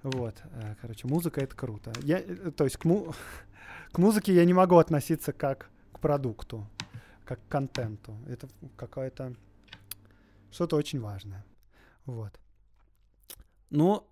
[0.03, 0.35] Вот.
[0.53, 1.93] Э, короче, музыка— это круто.
[2.03, 3.15] Я, э, то есть к, му
[3.93, 6.67] к музыке я не могу относиться как к продукту,
[7.25, 8.17] как к контенту.
[8.29, 9.35] Это какое-то...
[10.51, 11.45] Что-то очень важное.
[12.05, 12.39] Вот.
[13.71, 14.07] Ну,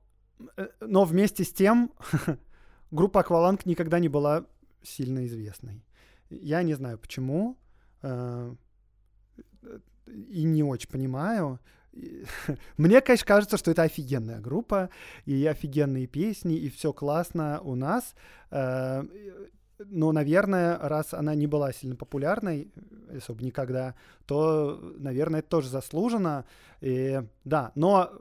[0.56, 1.92] э, но вместе с тем
[2.90, 4.46] группа Акваланг никогда не была
[4.82, 5.84] сильно известной.
[6.30, 7.56] Я не знаю почему
[8.02, 8.54] э,
[10.06, 11.60] и не очень понимаю.
[12.76, 14.90] Мне, конечно, кажется, что это офигенная группа,
[15.24, 18.14] и офигенные песни, и все классно у нас.
[18.50, 19.02] Э,
[19.86, 22.70] но, наверное, раз она не была сильно популярной,
[23.16, 23.94] особо никогда,
[24.26, 26.44] то, наверное, это тоже заслуженно.
[26.80, 28.12] И, да, но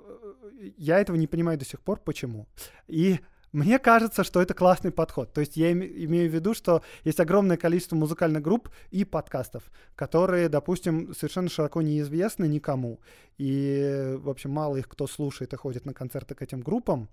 [0.78, 2.47] я этого не понимаю до сих пор, почему.
[2.88, 3.20] И
[3.52, 5.34] мне кажется, что это классный подход.
[5.34, 9.64] То есть я имею в виду, что есть огромное количество музыкальных групп и подкастов,
[9.95, 13.00] которые, допустим, совершенно широко неизвестны никому.
[13.38, 17.10] И, в общем, мало их кто слушает и ходит на концерты к этим группам.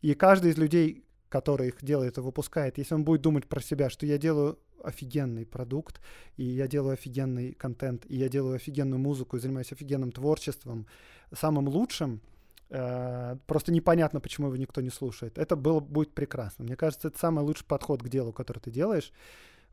[0.00, 3.90] И каждый из людей, который их делает и выпускает, если он будет думать про себя,
[3.90, 6.00] что я делаю офигенный продукт,
[6.36, 10.86] и я делаю офигенный контент, и я делаю офигенную музыку, и занимаюсь офигенным творчеством,
[11.32, 12.20] самым лучшим—
[12.68, 15.38] просто непонятно, почему его никто не слушает.
[15.38, 16.64] Это было, будет прекрасно.
[16.64, 19.12] Мне кажется, это самый лучший подход к делу, который ты делаешь.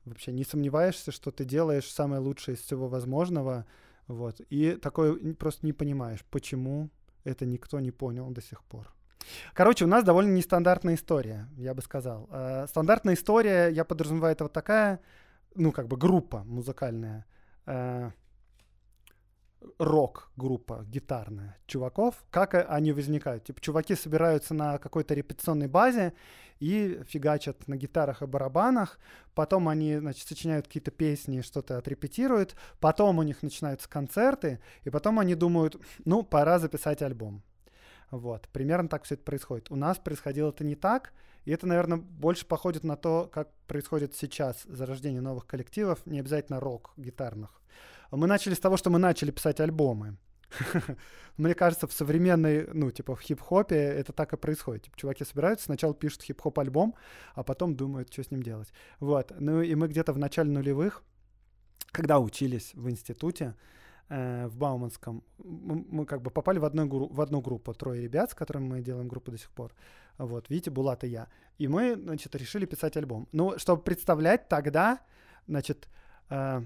[0.05, 3.65] Вообще не сомневаешься, что ты делаешь самое лучшее из всего возможного.
[4.07, 4.41] Вот.
[4.49, 6.89] И такое просто не понимаешь, почему
[7.23, 8.91] это никто не понял до сих пор.
[9.53, 12.27] Короче, у нас довольно нестандартная история, я бы сказал.
[12.31, 14.99] Э, стандартная история, я подразумеваю, это вот такая,
[15.55, 17.25] ну, как бы группа музыкальная,
[17.67, 18.11] э,
[19.77, 23.43] рок-группа гитарная чуваков, как они возникают?
[23.45, 26.13] Типа чуваки собираются на какой-то репетиционной базе
[26.59, 28.99] и фигачат на гитарах и барабанах,
[29.33, 35.19] потом они, значит, сочиняют какие-то песни, что-то отрепетируют, потом у них начинаются концерты, и потом
[35.19, 37.41] они думают, ну, пора записать альбом.
[38.11, 39.71] Вот, примерно так все это происходит.
[39.71, 41.13] У нас происходило это не так,
[41.45, 46.59] и это, наверное, больше походит на то, как происходит сейчас зарождение новых коллективов, не обязательно
[46.59, 47.61] рок гитарных.
[48.11, 50.17] Мы начали с того, что мы начали писать альбомы.
[51.37, 54.83] Мне кажется, в современной, ну, типа, в хип-хопе это так и происходит.
[54.83, 56.95] Типа, чуваки собираются, сначала пишут хип-хоп альбом,
[57.35, 58.71] а потом думают, что с ним делать.
[58.99, 59.31] Вот.
[59.39, 61.03] Ну, и мы где-то в начале нулевых,
[61.91, 63.55] когда учились в институте,
[64.09, 68.33] э, в Бауманском, мы, как бы попали в, одну, в одну группу, трое ребят, с
[68.33, 69.73] которыми мы делаем группу до сих пор.
[70.17, 71.27] Вот, видите, Булат и я.
[71.57, 73.27] И мы, значит, решили писать альбом.
[73.31, 74.99] Ну, чтобы представлять тогда,
[75.47, 75.87] значит,
[76.29, 76.61] э,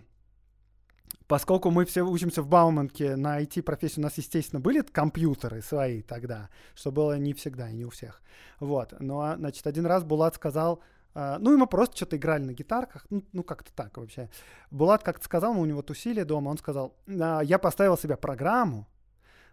[1.28, 6.50] Поскольку мы все учимся в Бауманке на IT-профессию, у нас, естественно, были компьютеры свои тогда,
[6.76, 8.22] что было не всегда и не у всех.
[8.60, 8.94] Вот.
[9.00, 10.82] Но, значит, один раз Булат сказал,
[11.16, 14.30] Uh, ну, и мы просто что-то играли на гитарках, ну, ну как-то так вообще.
[14.70, 18.86] Булат как-то сказал, у него тусили дома, он сказал, uh, я поставил себе программу,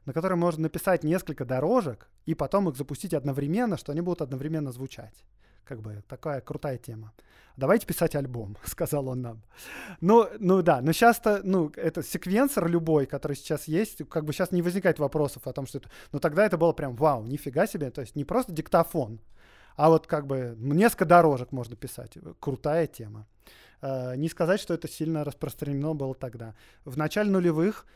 [0.04, 4.72] на которой можно написать несколько дорожек и потом их запустить одновременно, что они будут одновременно
[4.72, 5.24] звучать.
[5.64, 7.12] Как бы такая крутая тема.
[7.56, 9.42] Давайте писать альбом, сказал он нам.
[10.00, 14.52] Ну, ну да, но сейчас-то, ну, это секвенсор любой, который сейчас есть, как бы сейчас
[14.52, 15.90] не возникает вопросов о том, что это...
[16.12, 19.20] Но тогда это было прям вау, нифига себе, то есть не просто диктофон,
[19.76, 22.16] а вот как бы несколько дорожек можно писать.
[22.40, 23.26] Крутая тема.
[23.80, 26.54] Э, не сказать, что это сильно распространено было тогда.
[26.84, 27.86] В начале нулевых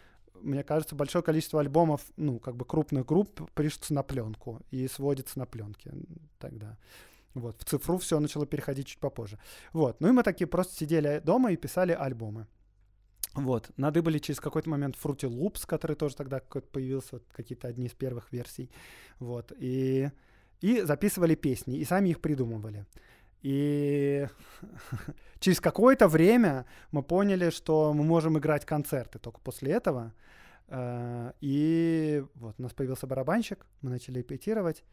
[0.42, 5.38] мне кажется, большое количество альбомов, ну, как бы крупных групп пишутся на пленку и сводится
[5.38, 5.92] на пленке
[6.38, 6.76] тогда.
[7.36, 9.38] Вот, в цифру все начало переходить чуть попозже.
[9.74, 12.46] Вот, ну и мы такие просто сидели дома и писали альбомы.
[13.34, 17.92] Вот, надыбали через какой-то момент Fruity Loops, который тоже тогда появился, вот, какие-то одни из
[17.92, 18.70] первых версий.
[19.18, 20.10] Вот, и,
[20.62, 22.86] и записывали песни, и сами их придумывали.
[23.42, 24.26] И
[25.38, 30.14] через какое-то время мы поняли, что мы можем играть концерты только после этого.
[30.68, 34.84] Э, и вот у нас появился барабанщик, мы начали репетировать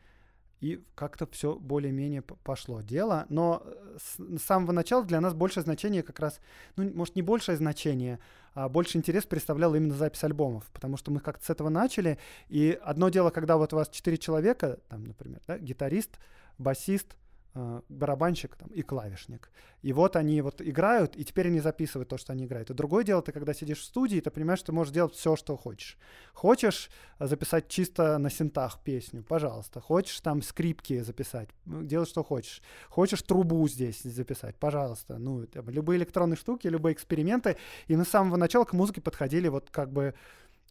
[0.64, 3.26] и как-то все более-менее пошло дело.
[3.28, 6.40] Но э, с самого начала для нас большее значение как раз,
[6.78, 8.20] ну, может, не большее значение,
[8.54, 12.80] а больше интерес представлял именно запись альбомов, потому что мы как-то с этого начали, и
[12.82, 16.18] одно дело, когда вот у вас четыре человека, там, например, да, гитарист,
[16.58, 17.18] басист,
[17.54, 19.52] барабанщик там, и клавишник.
[19.84, 22.70] И вот они вот играют, и теперь они записывают то, что они играют.
[22.70, 25.36] И другое дело, ты когда сидишь в студии, ты понимаешь, что ты можешь делать все,
[25.36, 25.98] что хочешь.
[26.34, 26.90] Хочешь
[27.20, 29.82] э, записать чисто на синтах песню, пожалуйста.
[29.82, 32.62] Хочешь там скрипки записать, ну, делай, что хочешь.
[32.90, 35.18] Хочешь трубу здесь записать, пожалуйста.
[35.18, 37.58] Ну, там, любые электронные штуки, любые эксперименты.
[37.88, 40.16] И с самого начала к музыке подходили вот как бы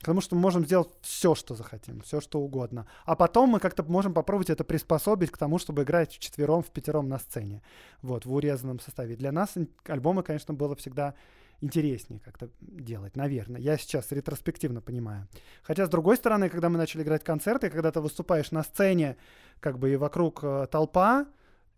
[0.03, 2.87] Потому что мы можем сделать все, что захотим, все, что угодно.
[3.05, 6.71] А потом мы как-то можем попробовать это приспособить к тому, чтобы играть в четвером, в
[6.71, 7.63] пятером на сцене.
[8.03, 9.15] Вот, в урезанном составе.
[9.15, 9.55] Для нас
[9.87, 11.15] альбомы, конечно, было всегда
[11.61, 13.61] интереснее как-то делать, наверное.
[13.61, 15.29] Я сейчас ретроспективно понимаю.
[15.63, 19.17] Хотя, с другой стороны, когда мы начали играть концерты, когда ты выступаешь на сцене,
[19.61, 21.27] как бы и вокруг э, толпа,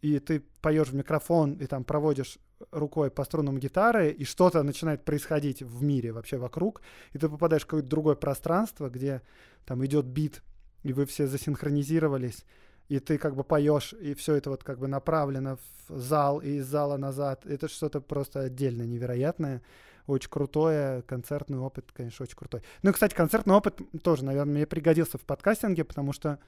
[0.01, 2.39] и ты поешь в микрофон и там проводишь
[2.71, 6.83] рукой по струнам гитары, и что-то начинает происходить в мире вообще вокруг,
[7.13, 9.23] и ты попадаешь в какое-то другое пространство, где
[9.67, 10.43] там идет бит,
[10.83, 12.45] и вы все засинхронизировались,
[12.89, 16.57] и ты как бы поешь, и все это вот как бы направлено в зал и
[16.57, 17.47] из зала назад.
[17.47, 19.63] Это что-то просто отдельно невероятное,
[20.07, 22.63] очень крутое, концертный опыт, конечно, очень крутой.
[22.83, 26.39] Ну и, кстати, концертный опыт тоже, наверное, мне пригодился в подкастинге, потому что,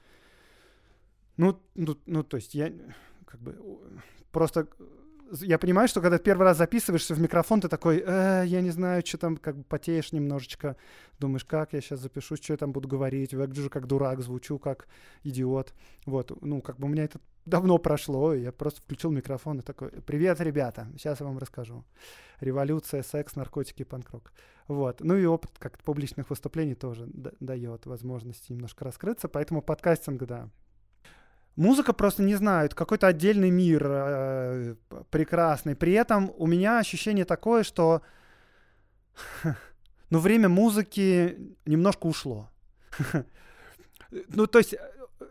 [1.37, 2.71] ну, ну, ну то есть я
[3.25, 3.57] как бы
[4.31, 4.67] просто
[5.41, 9.05] я понимаю, что когда первый раз записываешься в микрофон, ты такой, э, я не знаю,
[9.05, 10.75] что там, как бы потеешь немножечко,
[11.19, 14.87] думаешь, как я сейчас запишу, что я там буду говорить, выгляжу как дурак, звучу как
[15.23, 15.73] идиот.
[16.05, 19.63] Вот, ну, как бы у меня это давно прошло, и я просто включил микрофон и
[19.63, 21.85] такой, привет, ребята, сейчас я вам расскажу.
[22.39, 24.31] Революция, секс, наркотики, панк-рок.
[24.67, 24.99] Вот.
[24.99, 27.07] Ну и опыт как публичных выступлений тоже
[27.39, 30.49] дает возможность немножко раскрыться, поэтому подкастинг, да,
[31.57, 34.75] Музыка просто не знаю, какой-то отдельный мир э,
[35.09, 35.75] прекрасный.
[35.75, 38.03] При этом у меня ощущение такое, что
[40.11, 42.51] ну, время музыки немножко ушло.
[44.27, 44.75] ну, то есть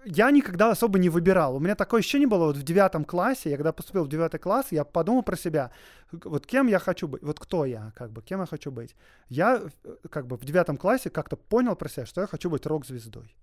[0.05, 1.55] я никогда особо не выбирал.
[1.55, 4.67] У меня такое ощущение было вот в девятом классе, я когда поступил в девятый класс,
[4.73, 5.71] я подумал про себя,
[6.11, 8.97] вот кем я хочу быть, вот кто я, как бы, кем я хочу быть.
[9.29, 12.67] Я э, как бы в девятом классе как-то понял про себя, что я хочу быть
[12.67, 13.37] рок-звездой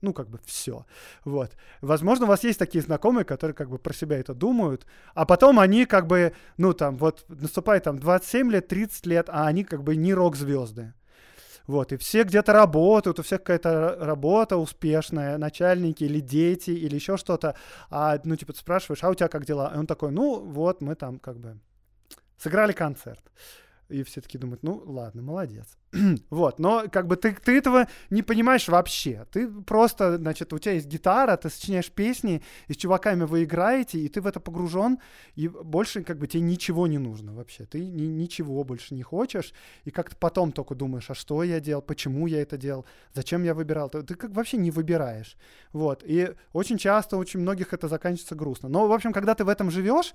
[0.00, 0.86] ну, как бы все.
[1.24, 1.52] Вот.
[1.80, 5.58] Возможно, у вас есть такие знакомые, которые как бы про себя это думают, а потом
[5.58, 9.82] они как бы, ну, там, вот наступает там 27 лет, 30 лет, а они как
[9.82, 10.92] бы не рок-звезды.
[11.66, 17.16] Вот, и все где-то работают, у всех какая-то работа успешная, начальники или дети, или еще
[17.16, 17.54] что-то.
[17.90, 19.72] А, ну, типа, ты спрашиваешь, а у тебя как дела?
[19.74, 21.60] И он такой, ну, вот, мы там как бы
[22.38, 23.22] сыграли концерт.
[23.88, 25.76] И все таки думают, ну ладно, молодец.
[26.30, 29.26] вот, но как бы ты, ты этого не понимаешь вообще.
[29.32, 33.98] Ты просто, значит, у тебя есть гитара, ты сочиняешь песни, и с чуваками вы играете,
[33.98, 34.98] и ты в это погружен,
[35.34, 37.64] и больше как бы тебе ничего не нужно вообще.
[37.64, 39.52] Ты ни, ничего больше не хочешь,
[39.84, 43.52] и как-то потом только думаешь, а что я делал, почему я это делал, зачем я
[43.52, 43.90] выбирал.
[43.90, 45.36] Ты, ты как вообще не выбираешь.
[45.72, 48.68] Вот, и очень часто, очень многих это заканчивается грустно.
[48.68, 50.14] Но, в общем, когда ты в этом живешь,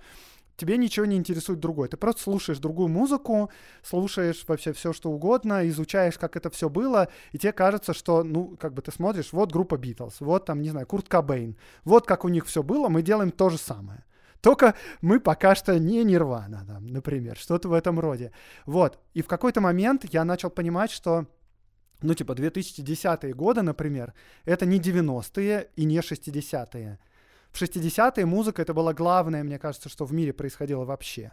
[0.58, 1.90] тебе ничего не интересует другое.
[1.90, 3.50] Ты просто слушаешь другую музыку,
[3.84, 8.56] слушаешь вообще все, что угодно, изучаешь, как это все было, и тебе кажется, что, ну,
[8.60, 12.26] как бы ты смотришь, вот группа Битлз, вот там, не знаю, Курт Кобейн, вот как
[12.26, 14.04] у них все было, мы делаем то же самое.
[14.42, 18.32] Только мы пока что не Нирвана, там, например, что-то в этом роде.
[18.66, 19.00] Вот.
[19.14, 21.26] И в какой-то момент я начал понимать, что
[22.02, 24.14] ну, типа, 2010-е годы, например,
[24.44, 27.00] это не 90-е и не 60-е
[27.56, 31.32] в 60-е музыка это было главное, мне кажется, что в мире происходило вообще.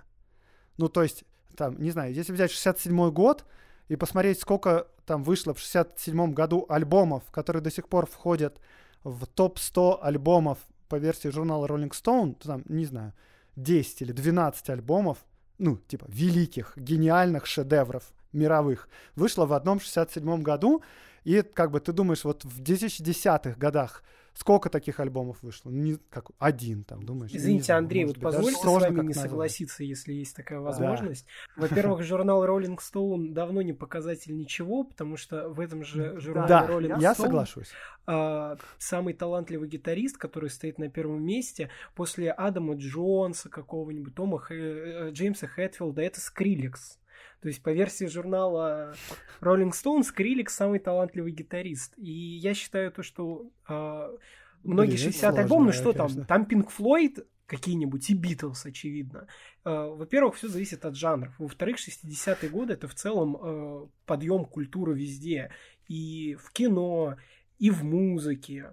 [0.79, 1.25] Ну, то есть,
[1.57, 3.45] там, не знаю, если взять 67-й год
[3.93, 8.59] и посмотреть, сколько там вышло в 67-м году альбомов, которые до сих пор входят
[9.05, 13.13] в топ-100 альбомов по версии журнала Rolling Stone, то там, не знаю,
[13.57, 15.19] 10 или 12 альбомов,
[15.59, 20.83] ну, типа, великих, гениальных шедевров мировых, вышло в одном 67-м году,
[21.25, 24.03] и как бы ты думаешь, вот в 2010-х годах
[24.35, 25.71] Сколько таких альбомов вышло?
[25.71, 27.31] Ну, не, как, один там, думаешь?
[27.33, 31.27] Извините, знаю, Андрей, вот позвольте с вами не согласиться, если есть такая возможность.
[31.57, 31.63] Да.
[31.63, 36.67] Во-первых, журнал Rolling Stone давно не показатель ничего, потому что в этом же журнале да,
[36.67, 37.71] Rolling я Stone соглашусь.
[38.07, 44.55] А, самый талантливый гитарист, который стоит на первом месте после Адама Джонса какого-нибудь, Тома Х...
[44.55, 46.99] Э, Джеймса Хэтфилда, это Скриллекс.
[47.43, 48.95] То есть, по версии журнала
[49.41, 51.95] Rolling Stone, Скрилик самый талантливый гитарист.
[51.99, 54.17] И я считаю то, что э,
[54.63, 56.25] многие 60 альбомов, ну что конечно.
[56.25, 59.27] там, там Pink Floyd какие-нибудь и Битлз, очевидно.
[59.65, 61.35] Э, во-первых, все зависит от жанров.
[61.39, 65.51] Во-вторых, 60-е годы это в целом э, подъем культуры везде.
[65.89, 67.17] И в кино,
[67.59, 68.73] и в музыке.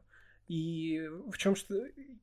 [0.50, 1.76] И в чем что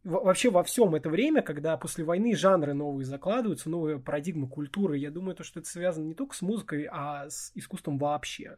[0.03, 5.13] вообще во всем это время, когда после войны жанры новые закладываются, новая парадигма культуры, я
[5.13, 8.57] думаю, то, что это связано не только с музыкой, а с искусством вообще.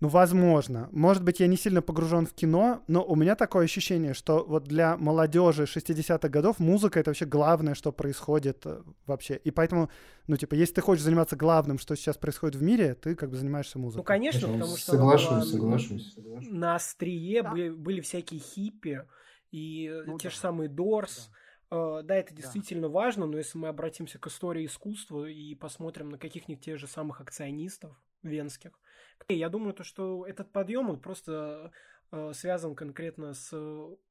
[0.00, 0.88] Ну, возможно.
[0.92, 4.64] Может быть, я не сильно погружен в кино, но у меня такое ощущение, что вот
[4.64, 9.36] для молодежи 60-х годов музыка— это вообще главное, что происходит э, вообще.
[9.36, 9.90] И поэтому,
[10.26, 13.36] ну, типа, если ты хочешь заниматься главным, что сейчас происходит в мире, ты как бы
[13.36, 13.98] занимаешься музыкой.
[13.98, 14.92] Ну, конечно, потому что...
[14.92, 16.16] Соглашусь, соглашусь.
[16.48, 17.50] На острие да.
[17.50, 19.04] были, были всякие хиппи
[19.50, 20.30] и ну, те да.
[20.30, 21.30] же самые Дорс.
[21.70, 22.02] Да.
[22.02, 22.94] да, это действительно да.
[22.94, 27.20] важно, но если мы обратимся к истории искусства и посмотрим на каких-нибудь тех же самых
[27.20, 27.92] акционистов
[28.22, 28.72] венских,
[29.28, 31.72] Я думаю, то, что этот подъем, он просто
[32.12, 33.52] э, связан конкретно с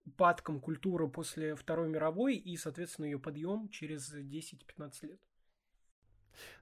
[0.06, 5.20] упадком культуры после Второй мировой и, соответственно, ее подъем через 10-15 лет.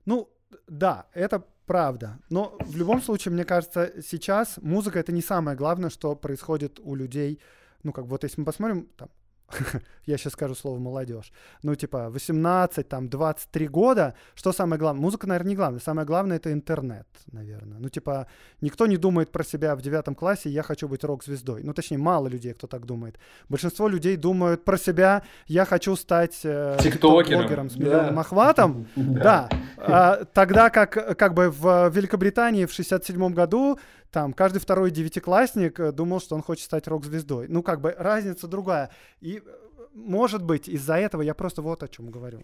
[0.06, 0.30] Ну,
[0.68, 2.20] да, это правда.
[2.30, 6.96] Но в любом случае, мне кажется, сейчас музыка это не самое главное, что происходит у
[6.96, 7.40] людей.
[7.84, 9.10] Ну, как вот если мы посмотрим, там,
[10.06, 11.32] я сейчас скажу слово молодежь,
[11.64, 15.02] ну, типа, 18, там, 23 года, что самое главное?
[15.02, 15.80] Музыка, наверное, не главное.
[15.80, 17.80] Самое главное— это интернет, наверное.
[17.80, 18.28] Ну, типа,
[18.62, 21.64] никто не думает про себя в девятом классе «я хочу быть рок-звездой».
[21.64, 23.18] Ну, точнее, мало людей, кто так думает.
[23.50, 28.22] Большинство людей думают про себя «я хочу стать э, блогером с миллионным да.
[28.22, 28.88] охватом».
[29.18, 29.50] Да.
[29.78, 33.80] А, тогда как, как бы в Великобритании в 67 году
[34.18, 37.48] там каждый второй девятиклассник э, думал, что он хочет стать рок-звездой.
[37.50, 38.90] Ну, как бы разница другая.
[39.22, 39.58] И, э,
[39.94, 42.44] может быть, из-за этого я просто вот о чем говорю.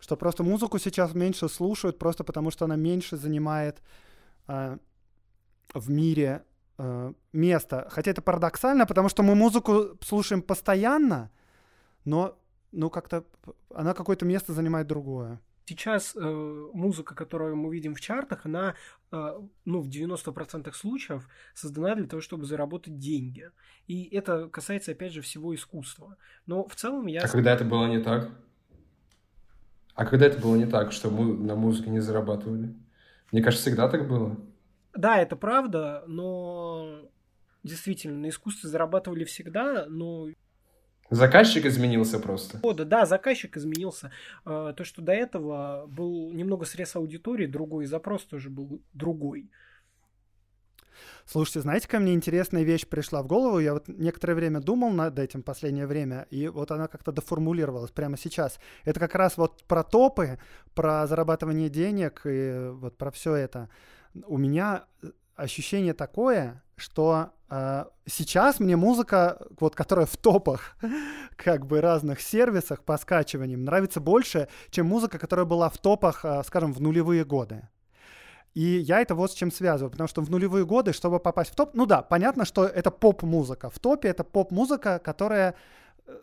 [0.00, 3.82] Что просто музыку сейчас меньше слушают, просто потому что она меньше занимает
[4.48, 4.78] э,
[5.74, 6.42] в мире
[6.78, 7.86] э, место.
[7.90, 11.30] Хотя это парадоксально, потому что мы музыку слушаем постоянно,
[12.06, 12.38] но
[12.72, 13.24] ну, как-то
[13.74, 15.38] она какое-то место занимает другое.
[15.66, 18.74] Сейчас э, музыка, которую мы видим в чартах, она,
[19.10, 23.50] э, ну, в 90% случаев создана для того, чтобы заработать деньги.
[23.86, 26.16] И это касается, опять же, всего искусства.
[26.46, 27.22] Но в целом я...
[27.22, 28.30] А когда это было не так?
[29.94, 32.74] А когда это было не так, что мы на музыке не зарабатывали?
[33.32, 34.36] Мне кажется, всегда так было.
[34.92, 37.08] Да, это правда, но
[37.62, 40.28] действительно, на искусстве зарабатывали всегда, но
[41.10, 42.58] Заказчик изменился просто.
[42.62, 44.10] О, да, да, заказчик изменился.
[44.44, 49.50] А, то, что до этого был немного срез аудитории, другой запрос тоже был другой.
[51.26, 53.58] Слушайте, знаете, ко мне интересная вещь пришла в голову.
[53.58, 58.16] Я вот некоторое время думал над этим последнее время, и вот она как-то доформулировалась прямо
[58.16, 58.58] сейчас.
[58.84, 60.38] Это как раз вот про топы,
[60.74, 63.68] про зарабатывание денег и вот про все это.
[64.26, 64.84] У меня
[65.34, 70.76] ощущение такое, что э, сейчас мне музыка, вот которая в топах
[71.36, 76.42] как бы разных сервисах по скачиваниям, нравится больше, чем музыка, которая была в топах, э,
[76.44, 77.68] скажем, в нулевые годы.
[78.54, 81.56] И я это вот с чем связываю, потому что в нулевые годы, чтобы попасть в
[81.56, 83.68] топ, ну да, понятно, что это поп-музыка.
[83.68, 85.56] В топе это поп-музыка, которая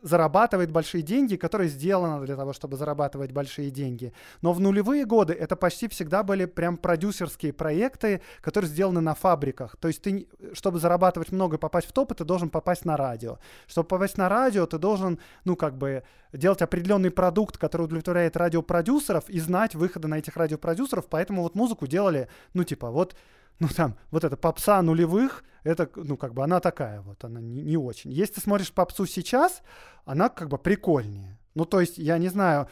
[0.02, 4.14] зарабатывает большие деньги, которая сделана для того, чтобы зарабатывать большие деньги.
[4.42, 9.76] Но в нулевые годы это почти всегда были прям продюсерские проекты, которые сделаны на фабриках.
[9.78, 13.40] То есть ты, чтобы зарабатывать много и попасть в топы, ты должен попасть на радио.
[13.68, 19.30] Чтобы попасть на радио, ты должен, ну, как бы, делать определенный продукт, который удовлетворяет радиопродюсеров
[19.30, 21.08] и знать выходы на этих радиопродюсеров.
[21.08, 23.16] Поэтому вот музыку делали, ну, типа, вот
[23.62, 27.62] ну там, вот эта попса нулевых, это, ну, как бы она такая вот, она не,
[27.62, 28.12] не очень.
[28.12, 29.62] Если ты смотришь попсу сейчас,
[30.04, 31.38] она как бы прикольнее.
[31.54, 32.68] Ну, то есть, я не знаю,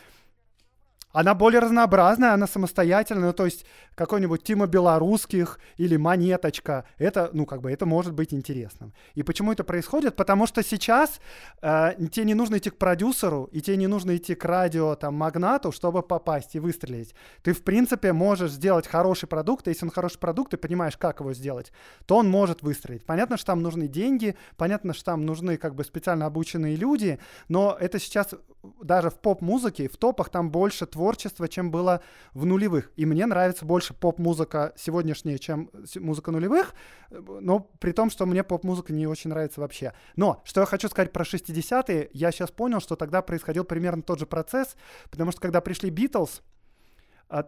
[1.12, 7.46] она более разнообразная, она самостоятельная, ну, то есть какой-нибудь Тима Белорусских или Монеточка, это, ну,
[7.46, 8.94] как бы, это может быть интересным.
[9.16, 10.16] И почему это происходит?
[10.16, 11.20] Потому что сейчас
[11.62, 15.16] э, тебе не нужно идти к продюсеру, и тебе не нужно идти к радио, там,
[15.16, 17.16] магнату, чтобы попасть и выстрелить.
[17.42, 21.20] Ты, в принципе, можешь сделать хороший продукт, и если он хороший продукт, ты понимаешь, как
[21.20, 21.72] его сделать,
[22.06, 23.06] то он может выстрелить.
[23.06, 27.76] Понятно, что там нужны деньги, понятно, что там нужны, как бы, специально обученные люди, но
[27.80, 28.34] это сейчас
[28.82, 30.99] даже в поп-музыке, в топах там больше творчества,
[31.48, 32.02] чем было
[32.34, 32.92] в нулевых.
[32.96, 36.74] И мне нравится больше поп-музыка сегодняшняя, чем музыка нулевых,
[37.10, 39.94] но при том, что мне поп-музыка не очень нравится вообще.
[40.16, 44.20] Но, что я хочу сказать про 60-е, я сейчас понял, что тогда происходил примерно тот
[44.20, 44.76] же процесс,
[45.10, 46.42] потому что когда пришли Битлз,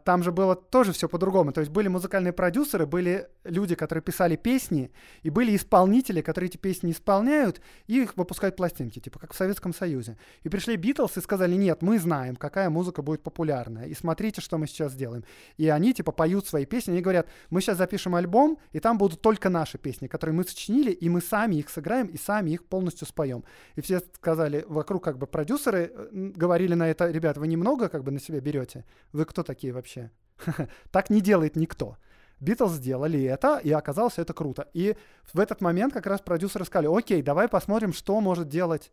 [0.05, 1.51] там же было тоже все по-другому.
[1.51, 4.91] То есть были музыкальные продюсеры, были люди, которые писали песни,
[5.23, 9.73] и были исполнители, которые эти песни исполняют, и их выпускают пластинки, типа как в Советском
[9.73, 10.17] Союзе.
[10.43, 14.59] И пришли Битлз и сказали, нет, мы знаем, какая музыка будет популярная, и смотрите, что
[14.59, 15.23] мы сейчас сделаем.
[15.57, 19.21] И они типа поют свои песни, они говорят, мы сейчас запишем альбом, и там будут
[19.21, 23.07] только наши песни, которые мы сочинили, и мы сами их сыграем, и сами их полностью
[23.07, 23.43] споем.
[23.75, 28.03] И все сказали, вокруг как бы продюсеры э, говорили на это, ребят, вы немного как
[28.03, 29.70] бы на себя берете, вы кто такие?
[29.72, 30.11] Такие вообще?
[30.91, 31.97] так не делает никто.
[32.39, 34.67] Битлз сделали это, и оказалось это круто.
[34.74, 34.95] И
[35.34, 38.91] в этот момент как раз продюсеры сказали, окей, давай посмотрим, что может делать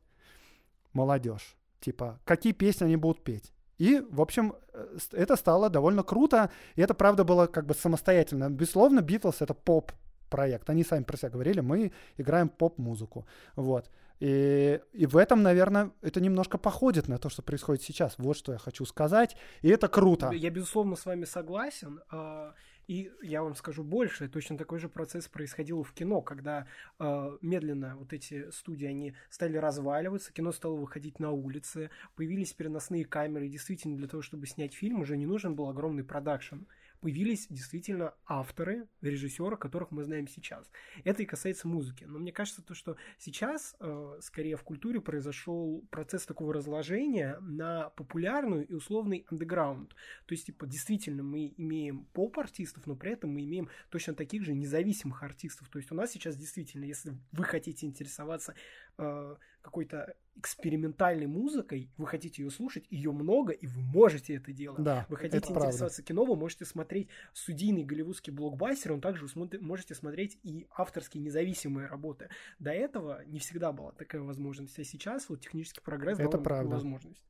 [0.93, 1.57] молодежь.
[1.81, 3.53] Типа, какие песни они будут петь.
[3.79, 8.51] И, в общем, э, это стало довольно круто, и это, правда, было как бы самостоятельно.
[8.51, 10.68] Безусловно, Битлз— это поп-проект.
[10.70, 13.25] Они сами про себя говорили, мы играем поп-музыку.
[13.57, 13.91] Вот.
[14.20, 18.16] И, и в этом, наверное, это немножко походит на то, что происходит сейчас.
[18.18, 19.36] Вот что я хочу сказать.
[19.62, 20.30] И это круто.
[20.32, 22.00] Я, безусловно, с вами согласен.
[22.11, 22.54] А,
[22.88, 26.66] и я вам скажу больше, точно такой же процесс происходил в кино, когда
[26.99, 33.04] э, медленно вот эти студии, они стали разваливаться, кино стало выходить на улицы, появились переносные
[33.04, 36.61] камеры, и действительно для того, чтобы снять фильм, уже не нужен был огромный продакшн.
[37.00, 40.70] Появились действительно авторы, режиссеры, которых мы знаем сейчас.
[41.04, 42.04] Это и касается музыки.
[42.04, 47.91] Но мне кажется, то, что сейчас э, скорее в культуре произошел процесс такого разложения на
[47.91, 49.91] популярную и условный андеграунд.
[50.26, 54.54] То есть, типа, действительно, мы имеем поп-артистов, но при этом мы имеем точно таких же
[54.54, 55.68] независимых артистов.
[55.68, 58.54] То есть у нас сейчас действительно, если вы хотите интересоваться
[58.99, 64.83] э, какой-то экспериментальной музыкой, вы хотите ее слушать, ее много, и вы можете это делать.
[64.83, 66.03] Да, вы хотите интересоваться правда.
[66.03, 71.88] кино, вы можете смотреть студийный голливудский блокбастер, он также вы можете смотреть и авторские независимые
[71.88, 72.29] работы.
[72.58, 76.70] До этого не всегда была такая возможность, а сейчас вот технический прогресс это дал правда.
[76.70, 77.25] возможность.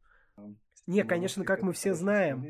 [0.86, 2.44] Не, конечно, как мы все знаем,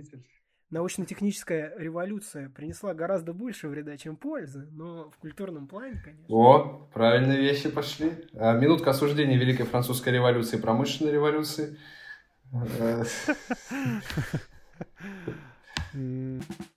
[0.70, 6.34] научно-техническая революция принесла гораздо больше вреда, чем пользы, но в культурном плане, конечно.
[6.34, 8.12] О, правильные вещи пошли.
[8.34, 11.78] А, минутка осуждения Великой Французской революции и промышленной революции.